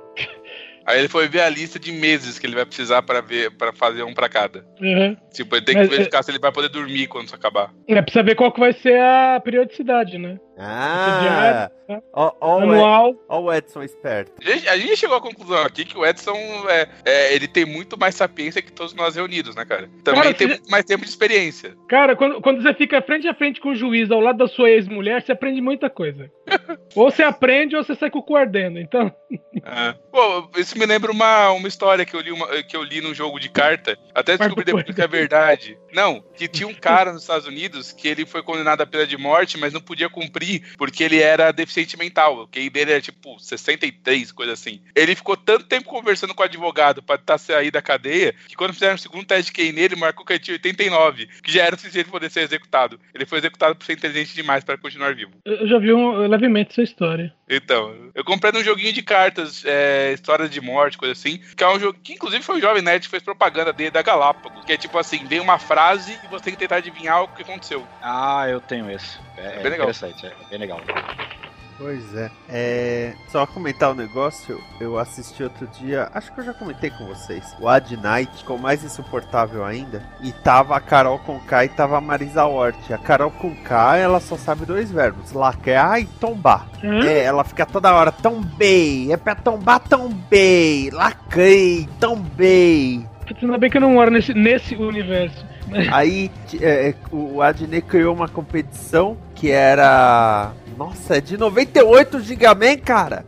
Aí 0.85 0.99
ele 0.99 1.07
foi 1.07 1.29
ver 1.29 1.39
a 1.39 1.49
lista 1.49 1.79
de 1.79 1.93
meses 1.93 2.37
que 2.37 2.45
ele 2.45 2.55
vai 2.55 2.65
precisar 2.65 3.01
pra 3.03 3.21
ver 3.21 3.55
para 3.55 3.71
fazer 3.71 4.03
um 4.03 4.13
pra 4.13 4.27
cada. 4.27 4.65
Uhum. 4.81 5.15
Tipo, 5.31 5.55
ele 5.55 5.63
tem 5.65 5.75
Mas, 5.75 5.87
que 5.87 5.93
verificar 5.95 6.21
se 6.23 6.29
ele 6.31 6.39
vai 6.39 6.51
poder 6.51 6.67
dormir 6.67 7.07
quando 7.07 7.27
isso 7.27 7.35
acabar. 7.35 7.73
É, 7.87 8.01
precisa 8.01 8.21
ver 8.21 8.35
qual 8.35 8.51
que 8.51 8.59
vai 8.59 8.73
ser 8.73 8.99
a 8.99 9.39
periodicidade, 9.41 10.17
né? 10.17 10.37
Ah! 10.57 11.69
Ó, 12.13 12.31
ó, 12.39 12.59
o 12.63 13.17
ó 13.27 13.39
o 13.41 13.53
Edson 13.53 13.83
esperto. 13.83 14.31
A 14.41 14.49
gente- 14.49 14.69
A 14.69 14.77
gente 14.77 14.95
chegou 14.95 15.17
à 15.17 15.21
conclusão 15.21 15.61
aqui 15.63 15.83
que 15.85 15.97
o 15.97 16.05
Edson 16.05 16.35
é, 16.69 16.87
é, 17.05 17.35
ele 17.35 17.47
tem 17.47 17.65
muito 17.65 17.99
mais 17.99 18.15
sapiência 18.15 18.61
que 18.61 18.71
todos 18.71 18.93
nós 18.93 19.15
reunidos, 19.15 19.55
né, 19.55 19.65
cara? 19.65 19.89
Também 20.03 20.21
Cara, 20.23 20.33
tem 20.33 20.47
você- 20.47 20.53
muito 20.55 20.71
mais 20.71 20.85
tempo 20.85 21.03
de 21.03 21.09
experiência. 21.09 21.75
Cara, 21.89 22.15
quando, 22.15 22.41
quando 22.41 22.61
você 22.63 22.73
fica 22.73 23.01
frente 23.01 23.27
a 23.27 23.33
frente 23.33 23.59
com 23.59 23.69
o 23.69 23.75
juiz 23.75 24.09
ao 24.11 24.21
lado 24.21 24.37
da 24.37 24.47
sua 24.47 24.69
ex-mulher, 24.69 25.21
você 25.21 25.33
aprende 25.33 25.59
muita 25.61 25.89
coisa. 25.89 26.31
ou 26.95 27.11
você 27.11 27.21
aprende 27.23 27.75
ou 27.75 27.83
você 27.83 27.95
sai 27.95 28.09
com 28.09 28.19
o 28.19 28.23
cu 28.23 28.35
ardendo. 28.37 28.79
Então, 28.79 29.13
É. 29.65 29.93
Pô, 30.11 30.49
isso 30.57 30.77
me 30.77 30.85
lembra 30.85 31.11
uma, 31.11 31.51
uma 31.51 31.67
história 31.67 32.05
que 32.05 32.15
eu, 32.15 32.21
li 32.21 32.31
uma- 32.31 32.47
que 32.63 32.75
eu 32.75 32.83
li 32.83 33.01
num 33.01 33.13
jogo 33.13 33.39
de 33.39 33.49
carta. 33.49 33.97
Até 34.15 34.37
descobri 34.37 34.63
depois 34.65 34.83
que 34.85 35.01
é 35.01 35.07
verdade. 35.07 35.77
Não, 35.93 36.21
que 36.35 36.47
tinha 36.47 36.67
um 36.67 36.73
cara 36.73 37.11
nos 37.13 37.21
Estados 37.23 37.47
Unidos 37.47 37.91
que 37.91 38.07
ele 38.07 38.25
foi 38.25 38.41
condenado 38.43 38.81
à 38.81 38.85
pena 38.85 39.05
de 39.05 39.17
morte, 39.17 39.57
mas 39.57 39.73
não 39.73 39.81
podia 39.81 40.09
cumprir 40.09 40.42
porque 40.77 41.03
ele 41.03 41.19
era 41.19 41.51
deficiente 41.51 41.97
mental. 41.97 42.39
O 42.43 42.47
QI 42.47 42.69
dele 42.69 42.91
era 42.91 43.01
tipo 43.01 43.39
63, 43.39 44.31
coisa 44.31 44.53
assim. 44.53 44.81
Ele 44.95 45.15
ficou 45.15 45.35
tanto 45.37 45.65
tempo 45.65 45.89
conversando 45.89 46.33
com 46.33 46.41
o 46.41 46.45
advogado 46.45 47.01
pra 47.01 47.15
estar 47.15 47.37
sair 47.37 47.71
da 47.71 47.81
cadeia 47.81 48.33
que 48.47 48.55
quando 48.55 48.73
fizeram 48.73 48.95
o 48.95 48.99
segundo 48.99 49.25
teste 49.25 49.51
de 49.51 49.53
QI 49.53 49.71
nele, 49.71 49.95
marcou 49.95 50.25
que 50.25 50.33
ele 50.33 50.39
tinha 50.39 50.55
89, 50.55 51.27
que 51.41 51.51
já 51.51 51.63
era 51.63 51.75
o 51.75 51.77
suficiente 51.77 52.05
pra 52.05 52.19
poder 52.19 52.29
ser 52.29 52.41
executado. 52.41 52.99
Ele 53.13 53.25
foi 53.25 53.39
executado 53.39 53.75
por 53.75 53.85
ser 53.85 53.93
inteligente 53.93 54.33
demais 54.33 54.63
para 54.63 54.77
continuar 54.77 55.15
vivo. 55.15 55.31
eu 55.45 55.67
já 55.67 55.77
vi 55.79 55.93
um, 55.93 56.27
levemente 56.27 56.71
essa 56.71 56.83
história. 56.83 57.33
Então, 57.49 58.11
eu 58.15 58.23
comprei 58.23 58.51
num 58.51 58.63
joguinho 58.63 58.93
de 58.93 59.01
cartas, 59.01 59.63
é, 59.65 60.13
histórias 60.13 60.49
de 60.49 60.61
morte, 60.61 60.97
coisa 60.97 61.11
assim, 61.11 61.39
que 61.55 61.63
é 61.63 61.69
um 61.69 61.79
jogo 61.79 61.97
que 62.01 62.13
inclusive 62.13 62.43
foi 62.43 62.57
o 62.57 62.61
Jovem 62.61 62.81
Nerd 62.81 63.03
que 63.03 63.09
fez 63.09 63.21
propaganda 63.21 63.73
dele 63.73 63.91
da 63.91 64.01
Galápagos, 64.01 64.63
que 64.65 64.73
é 64.73 64.77
tipo 64.77 64.97
assim, 64.97 65.25
vem 65.25 65.39
uma 65.39 65.59
frase 65.59 66.17
e 66.23 66.27
você 66.27 66.45
tem 66.45 66.53
que 66.53 66.59
tentar 66.59 66.77
adivinhar 66.77 67.23
o 67.23 67.27
que 67.27 67.41
aconteceu. 67.41 67.85
Ah, 68.01 68.45
eu 68.49 68.59
tenho 68.59 68.89
esse. 68.89 69.19
É, 69.37 69.55
bem 69.55 69.63
legal. 69.63 69.89
interessante, 69.89 70.25
é 70.25 70.32
bem 70.49 70.59
legal. 70.59 70.79
Pois 71.75 72.15
é. 72.15 72.29
é. 72.47 73.13
Só 73.29 73.47
comentar 73.47 73.91
um 73.91 73.95
negócio, 73.95 74.61
eu 74.79 74.97
assisti 74.97 75.43
outro 75.43 75.67
dia, 75.67 76.07
acho 76.13 76.31
que 76.31 76.39
eu 76.39 76.45
já 76.45 76.53
comentei 76.53 76.91
com 76.91 77.05
vocês. 77.07 77.43
O 77.59 77.67
Ad 77.67 77.97
Night 77.97 78.31
ficou 78.37 78.59
mais 78.59 78.83
insuportável 78.83 79.65
ainda. 79.65 80.07
E 80.21 80.31
tava 80.31 80.77
a 80.77 80.79
Carol 80.79 81.17
com 81.19 81.39
K 81.39 81.65
e 81.65 81.69
tava 81.69 81.97
a 81.97 82.01
Marisa 82.01 82.45
Hort. 82.45 82.91
A 82.91 82.97
Carol 82.99 83.31
com 83.31 83.55
K, 83.55 83.97
ela 83.97 84.19
só 84.19 84.37
sabe 84.37 84.65
dois 84.65 84.91
verbos: 84.91 85.31
laquear 85.33 85.99
e 85.99 86.05
tombar. 86.05 86.67
Hã? 86.83 87.05
É, 87.05 87.23
ela 87.23 87.43
fica 87.43 87.65
toda 87.65 87.93
hora, 87.93 88.11
tombei, 88.11 89.11
é 89.11 89.17
pra 89.17 89.33
tombar, 89.33 89.79
tombei, 89.79 90.91
laquei, 90.91 91.89
tombei. 91.99 93.03
Ainda 93.41 93.57
bem 93.57 93.69
que 93.69 93.77
eu 93.77 93.81
não 93.81 93.91
moro 93.93 94.11
nesse, 94.11 94.33
nesse 94.33 94.75
universo. 94.75 95.43
Aí 95.91 96.29
t- 96.47 96.63
é, 96.63 96.93
o 97.11 97.41
Adney 97.41 97.81
criou 97.81 98.13
uma 98.13 98.27
competição 98.27 99.17
que 99.43 99.51
era. 99.51 100.53
Nossa, 100.77 101.17
é 101.17 101.21
de 101.21 101.35
98 101.37 102.21
Gigaman, 102.21 102.77
cara. 102.77 103.25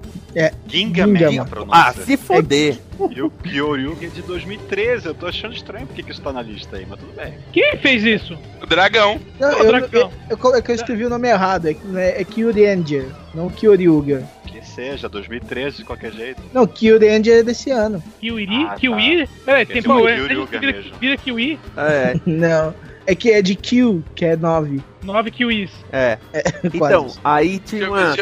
Gingaman 0.66 1.18
Gingaman. 1.18 1.42
a 1.42 1.46
pronúncia. 1.46 1.82
Ah, 1.82 1.94
se 1.94 2.16
foder. 2.16 2.78
E 3.12 3.22
o 3.22 3.30
Kyoryuga 3.30 4.06
é 4.06 4.10
de 4.10 4.22
2013. 4.22 5.08
Eu 5.08 5.14
tô 5.14 5.28
achando 5.28 5.54
estranho 5.54 5.86
porque 5.86 6.02
que 6.04 6.12
isso 6.12 6.22
tá 6.22 6.32
na 6.32 6.42
lista 6.42 6.78
aí, 6.78 6.86
mas 6.90 7.00
tudo 7.00 7.14
bem. 7.14 7.34
Quem 7.52 7.78
fez 7.78 8.04
isso? 8.06 8.38
O 8.62 8.66
dragão. 8.66 9.20
Não, 9.40 9.50
Ô, 9.50 9.64
eu, 9.64 9.68
Dracão. 9.68 10.12
eu, 10.30 10.40
eu, 10.42 10.56
é 10.56 10.62
que 10.62 10.72
eu 10.72 10.76
escrevi 10.76 11.06
o 11.06 11.10
nome 11.10 11.28
errado. 11.28 11.68
É, 11.68 11.76
é, 11.96 12.22
é 12.22 12.24
Kyuranger, 12.24 13.08
não 13.34 13.50
Kyoryuga. 13.50 14.24
Que 14.46 14.66
seja, 14.66 15.10
2013 15.10 15.78
de 15.78 15.84
qualquer 15.84 16.14
jeito. 16.14 16.42
Não, 16.54 16.66
Kyuranger 16.66 17.40
é 17.40 17.44
desse 17.44 17.72
ano. 17.72 18.02
Kiwi? 18.22 18.48
Ah, 18.50 18.70
tá. 18.70 18.76
Kiwi? 18.76 19.30
Peraí, 19.46 19.66
tem 19.66 19.84
Power 19.84 20.14
é 20.14 20.18
o 20.18 20.22
Yuryuga 20.22 20.60
vira, 20.60 20.72
mesmo. 20.72 20.96
vira 20.98 21.18
Kiwi? 21.18 21.60
É, 21.76 22.16
Não. 22.26 22.74
É 23.08 23.14
que 23.14 23.32
é 23.32 23.42
de 23.42 23.56
Q, 23.56 24.04
que 24.16 24.26
é 24.26 24.36
9. 24.36 24.82
Nove 25.04 25.32
Kiwis. 25.32 25.72
é. 25.92 26.18
Então, 26.74 27.08
aí 27.24 27.60
tinha 27.60 27.90
uma. 27.90 28.16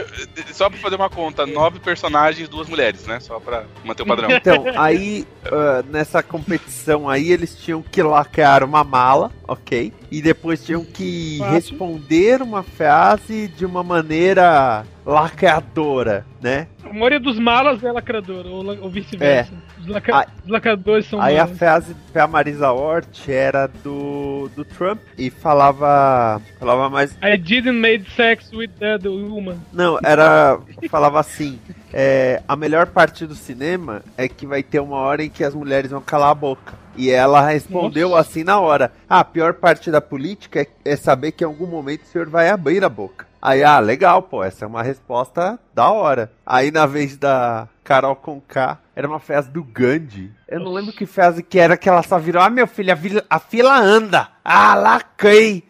só 0.51 0.69
pra 0.69 0.77
fazer 0.79 0.95
uma 0.95 1.09
conta, 1.09 1.45
nove 1.45 1.79
personagens, 1.79 2.49
duas 2.49 2.67
mulheres, 2.67 3.05
né? 3.05 3.19
Só 3.19 3.39
pra 3.39 3.63
manter 3.83 4.03
o 4.03 4.05
padrão. 4.05 4.29
Então, 4.33 4.65
aí 4.75 5.25
ah, 5.45 5.83
nessa 5.89 6.21
competição 6.21 7.07
aí 7.09 7.31
eles 7.31 7.55
tinham 7.55 7.81
que 7.81 8.01
lacrar 8.01 8.63
uma 8.63 8.83
mala, 8.83 9.31
ok? 9.47 9.93
E 10.11 10.21
depois 10.21 10.63
tinham 10.63 10.83
que 10.83 11.37
Fácil. 11.39 11.53
responder 11.53 12.41
uma 12.41 12.63
frase 12.63 13.47
de 13.47 13.65
uma 13.65 13.83
maneira 13.83 14.85
lacradora, 15.05 16.25
né? 16.41 16.67
A 16.83 16.93
maioria 16.93 17.19
dos 17.19 17.39
malas 17.39 17.83
é 17.83 17.91
lacrador, 17.91 18.45
ou, 18.45 18.89
vice-versa. 18.89 19.51
Os, 19.79 19.87
laca- 19.87 20.15
Ah, 20.15 20.27
os 20.43 20.49
lacradores 20.49 21.05
são 21.07 21.19
Aí 21.21 21.37
a 21.37 21.43
malas. 21.43 21.57
frase 21.57 21.95
pra 22.13 22.27
Marisa 22.27 22.71
Hort 22.71 23.27
era 23.27 23.67
do, 23.67 24.49
do 24.55 24.63
Trump 24.63 24.99
e 25.17 25.29
falava. 25.29 26.41
Falava 26.59 26.89
mais. 26.89 27.11
I 27.21 27.37
didn't 27.37 27.79
made 27.79 28.05
sex 28.15 28.51
with 28.53 28.69
that 28.79 29.05
woman. 29.07 29.57
Não, 29.73 29.99
era. 30.03 30.59
Falava 30.89 31.19
assim. 31.19 31.59
é, 31.91 32.41
a 32.47 32.55
melhor 32.55 32.87
parte 32.87 33.25
do 33.25 33.35
cinema 33.35 34.01
é 34.17 34.27
que 34.27 34.45
vai 34.45 34.63
ter 34.63 34.79
uma 34.79 34.97
hora 34.97 35.23
em 35.23 35.29
que 35.29 35.43
as 35.43 35.53
mulheres 35.53 35.91
vão 35.91 36.01
calar 36.01 36.29
a 36.29 36.35
boca. 36.35 36.73
E 36.95 37.09
ela 37.09 37.41
respondeu 37.45 38.09
Nossa. 38.09 38.21
assim 38.21 38.43
na 38.43 38.59
hora: 38.59 38.91
Ah, 39.09 39.19
a 39.19 39.25
pior 39.25 39.53
parte 39.55 39.89
da 39.91 39.99
política 39.99 40.61
é, 40.61 40.67
é 40.85 40.95
saber 40.95 41.31
que 41.33 41.43
em 41.43 41.47
algum 41.47 41.65
momento 41.67 42.03
o 42.03 42.07
senhor 42.07 42.29
vai 42.29 42.49
abrir 42.49 42.83
a 42.85 42.89
boca. 42.89 43.25
Aí, 43.45 43.61
ah, 43.61 43.77
legal, 43.79 44.21
pô, 44.21 44.41
essa 44.41 44.63
é 44.63 44.67
uma 44.67 44.81
resposta 44.81 45.59
da 45.75 45.89
hora. 45.89 46.31
Aí, 46.45 46.71
na 46.71 46.85
vez 46.85 47.17
da 47.17 47.67
Carol 47.83 48.15
com 48.15 48.39
K, 48.39 48.77
era 48.95 49.05
uma 49.05 49.19
frase 49.19 49.49
do 49.49 49.61
Gandhi. 49.61 50.31
Eu 50.47 50.61
não 50.61 50.71
lembro 50.71 50.93
que 50.93 51.05
frase 51.05 51.43
que 51.43 51.59
era 51.59 51.75
que 51.75 51.89
ela 51.89 52.01
só 52.03 52.17
virou: 52.17 52.41
Ah, 52.41 52.49
meu 52.49 52.65
filho, 52.65 52.93
a, 52.93 52.95
vila- 52.95 53.25
a 53.29 53.39
fila 53.39 53.77
anda. 53.77 54.29
Ah, 54.45 54.75
lacrei. 54.75 55.61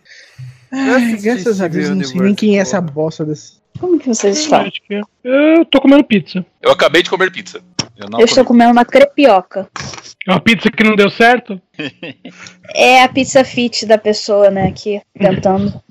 Eu 0.72 0.96
Ai, 0.96 1.18
graças 1.18 1.60
a 1.62 1.68
Deus, 1.68 1.90
não 1.90 2.04
sei 2.04 2.22
nem 2.22 2.36
quem 2.36 2.58
é 2.60 2.62
essa 2.62 2.80
bosta 2.80 3.26
desse. 3.26 3.62
Como 3.80 3.98
que 3.98 4.08
vocês 4.08 4.38
estão? 4.38 4.68
é. 4.92 5.02
Eu 5.24 5.66
tô 5.66 5.82
comendo 5.82 6.04
pizza. 6.04 6.46
Eu 6.62 6.72
acabei 6.72 7.02
de 7.02 7.10
comer 7.10 7.32
pizza. 7.32 7.60
Eu 7.98 8.08
não 8.08 8.20
Eu 8.20 8.26
estou 8.26 8.46
comendo 8.46 8.72
uma 8.72 8.86
crepioca. 8.86 9.68
É 10.28 10.32
uma 10.32 10.40
pizza 10.40 10.70
que 10.70 10.84
não 10.84 10.96
deu 10.96 11.10
certo? 11.10 11.60
É 12.74 13.02
a 13.04 13.10
pizza 13.10 13.44
fit 13.44 13.86
da 13.86 13.98
pessoa, 13.98 14.50
né, 14.52 14.68
aqui, 14.68 15.02
tentando. 15.18 15.82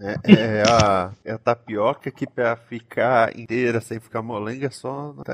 É, 0.00 0.32
é 0.32 0.62
a, 0.66 1.10
é 1.24 1.32
a 1.32 1.38
tapioca 1.38 2.10
que 2.10 2.26
pra 2.26 2.56
ficar 2.56 3.38
inteira 3.38 3.80
sem 3.80 4.00
ficar 4.00 4.22
molenga 4.22 4.68
é 4.68 4.70
só 4.70 5.12
na. 5.14 5.24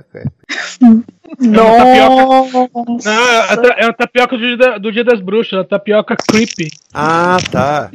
Não, 1.39 2.49
Nossa! 2.59 3.11
é 3.11 3.53
a 3.53 3.57
ta- 3.57 3.75
é 3.79 3.85
a 3.87 3.93
tapioca 3.93 4.37
do 4.37 4.57
dia, 4.57 4.79
do 4.79 4.93
dia 4.93 5.05
das 5.05 5.21
bruxas, 5.21 5.61
a 5.61 5.65
tapioca 5.65 6.17
creepy. 6.17 6.71
Ah, 6.93 7.37
tá. 7.53 7.91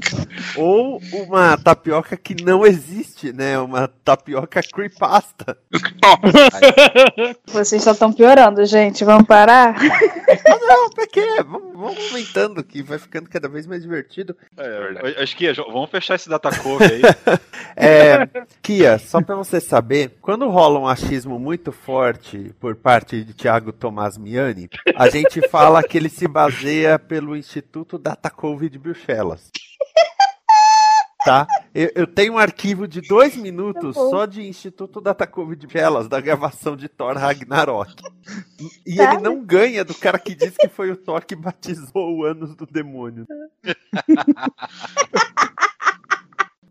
Ou 0.56 1.02
uma 1.28 1.58
tapioca 1.58 2.16
que 2.16 2.42
não 2.44 2.66
existe, 2.66 3.34
né? 3.34 3.60
Uma 3.60 3.88
tapioca 3.88 4.62
creepasta. 4.62 5.58
Vocês 7.48 7.84
só 7.84 7.92
estão 7.92 8.14
piorando, 8.14 8.64
gente. 8.66 9.04
Vamos 9.04 9.28
parar? 9.28 9.76
Não, 9.82 10.90
pra 10.92 11.08
quê? 11.16 11.44
Vamos, 11.44 11.74
vamos 11.74 12.12
aumentando 12.12 12.64
que 12.64 12.84
vai 12.84 13.00
ficando 13.00 13.30
cada 13.30 13.48
vez 13.48 13.66
mais 13.66 13.82
divertido. 13.82 14.36
É, 14.58 15.24
acho 15.24 15.36
que 15.36 15.52
vamos 15.54 15.90
fechar 15.90 16.16
esse 16.16 16.30
datacove 16.30 16.86
aí. 16.86 17.02
É, 17.78 18.26
Kia, 18.62 18.98
só 18.98 19.22
pra 19.22 19.36
você 19.36 19.60
saber, 19.60 20.18
quando 20.22 20.48
rola 20.48 20.80
um 20.80 20.88
achismo 20.88 21.38
muito 21.38 21.74
forte 21.74 22.56
por 22.58 22.74
parte 22.74 23.22
de 23.22 23.34
Thiago 23.34 23.74
Tomás 23.74 24.18
Miani, 24.18 24.70
a 24.96 25.10
gente 25.10 25.46
fala 25.50 25.84
que 25.84 25.98
ele 25.98 26.08
se 26.08 26.26
baseia 26.26 26.98
pelo 26.98 27.36
Instituto 27.36 27.98
Datacove 27.98 28.70
de 28.70 28.80
Bruxelas. 28.80 29.52
Tá? 31.26 31.48
Eu, 31.74 31.92
eu 31.96 32.06
tenho 32.08 32.34
um 32.34 32.38
arquivo 32.38 32.88
de 32.88 33.02
dois 33.02 33.36
minutos 33.36 33.96
Tá 33.96 34.02
só 34.02 34.26
de 34.28 34.48
Instituto 34.48 35.02
Datacove 35.02 35.56
de 35.56 35.66
Bruxelas, 35.66 36.08
da 36.08 36.22
gravação 36.22 36.76
de 36.78 36.88
Thor 36.88 37.18
Ragnarok. 37.18 37.96
E, 38.60 38.94
e 38.94 38.96
Tá. 38.98 39.14
ele 39.16 39.24
não 39.24 39.44
ganha 39.44 39.84
do 39.84 39.96
cara 39.96 40.20
que 40.20 40.36
disse 40.36 40.58
que 40.58 40.70
foi 40.70 40.92
o 40.92 40.96
Thor 40.98 41.26
que 41.26 41.36
batizou 41.36 42.16
o 42.18 42.24
Anos 42.24 42.56
do 42.56 42.66
Demônio. 42.68 43.26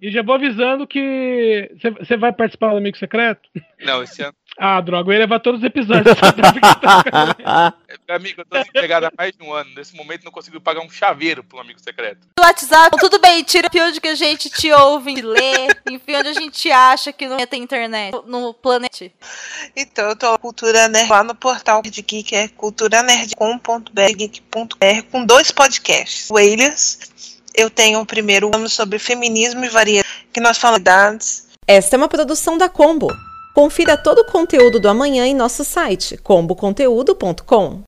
E 0.04 0.10
já 0.10 0.22
vou 0.22 0.34
avisando 0.34 0.86
que 0.86 1.70
você 1.98 2.14
vai 2.14 2.30
participar 2.30 2.72
do 2.72 2.76
Amigo 2.76 2.98
Secreto? 2.98 3.48
Não, 3.80 4.02
esse 4.02 4.22
ano. 4.22 4.34
Ah, 4.58 4.78
droga, 4.78 5.08
eu 5.08 5.14
ia 5.14 5.20
levar 5.20 5.40
todos 5.40 5.60
os 5.60 5.66
episódios. 5.66 6.14
Meu 8.06 8.16
amigo, 8.16 8.42
eu 8.42 8.44
tô 8.44 8.58
desempregado 8.58 9.06
há 9.06 9.12
mais 9.16 9.32
de 9.34 9.42
um 9.42 9.50
ano. 9.50 9.70
Nesse 9.74 9.96
momento 9.96 10.22
não 10.22 10.30
consigo 10.30 10.60
pagar 10.60 10.82
um 10.82 10.90
chaveiro 10.90 11.42
pro 11.42 11.58
amigo 11.58 11.80
secreto. 11.80 12.18
do 12.36 12.42
WhatsApp, 12.42 12.94
tudo 13.00 13.18
bem, 13.18 13.42
tira 13.44 13.66
o 13.66 13.78
onde 13.80 13.98
que 13.98 14.08
a 14.08 14.14
gente 14.14 14.50
te 14.50 14.70
ouve, 14.72 15.22
lê, 15.22 15.68
enfim, 15.90 16.16
onde 16.16 16.28
a 16.28 16.34
gente 16.34 16.70
acha 16.70 17.10
que 17.10 17.26
não 17.26 17.38
tem 17.46 17.62
internet, 17.62 18.14
no 18.26 18.52
planeta. 18.52 19.10
Então, 19.74 20.10
eu 20.10 20.16
tô 20.16 20.32
na 20.32 20.38
Cultura 20.38 20.86
Nerd 20.86 21.08
lá 21.08 21.24
no 21.24 21.34
portal 21.34 21.80
de 21.80 22.02
Geek, 22.02 22.36
é 22.36 22.48
culturanerd.com.br, 22.48 24.12
geek.br, 24.18 25.02
com 25.10 25.24
dois 25.24 25.50
podcasts. 25.50 26.28
O 26.30 26.38
Elias, 26.38 27.34
eu 27.54 27.70
tenho 27.70 28.00
o 28.00 28.06
primeiro 28.06 28.50
ano 28.54 28.68
sobre 28.68 28.98
feminismo 28.98 29.64
e 29.64 29.68
variedade, 29.68 30.08
que 30.32 30.40
nós 30.40 30.58
falamos. 30.58 31.44
Esta 31.66 31.96
é 31.96 31.98
uma 31.98 32.08
produção 32.08 32.58
da 32.58 32.68
Combo. 32.68 33.08
Confira 33.54 33.96
todo 33.96 34.18
o 34.18 34.26
conteúdo 34.26 34.80
do 34.80 34.88
amanhã 34.88 35.24
em 35.26 35.34
nosso 35.34 35.64
site 35.64 36.16
comboconteúdo.com. 36.18 37.82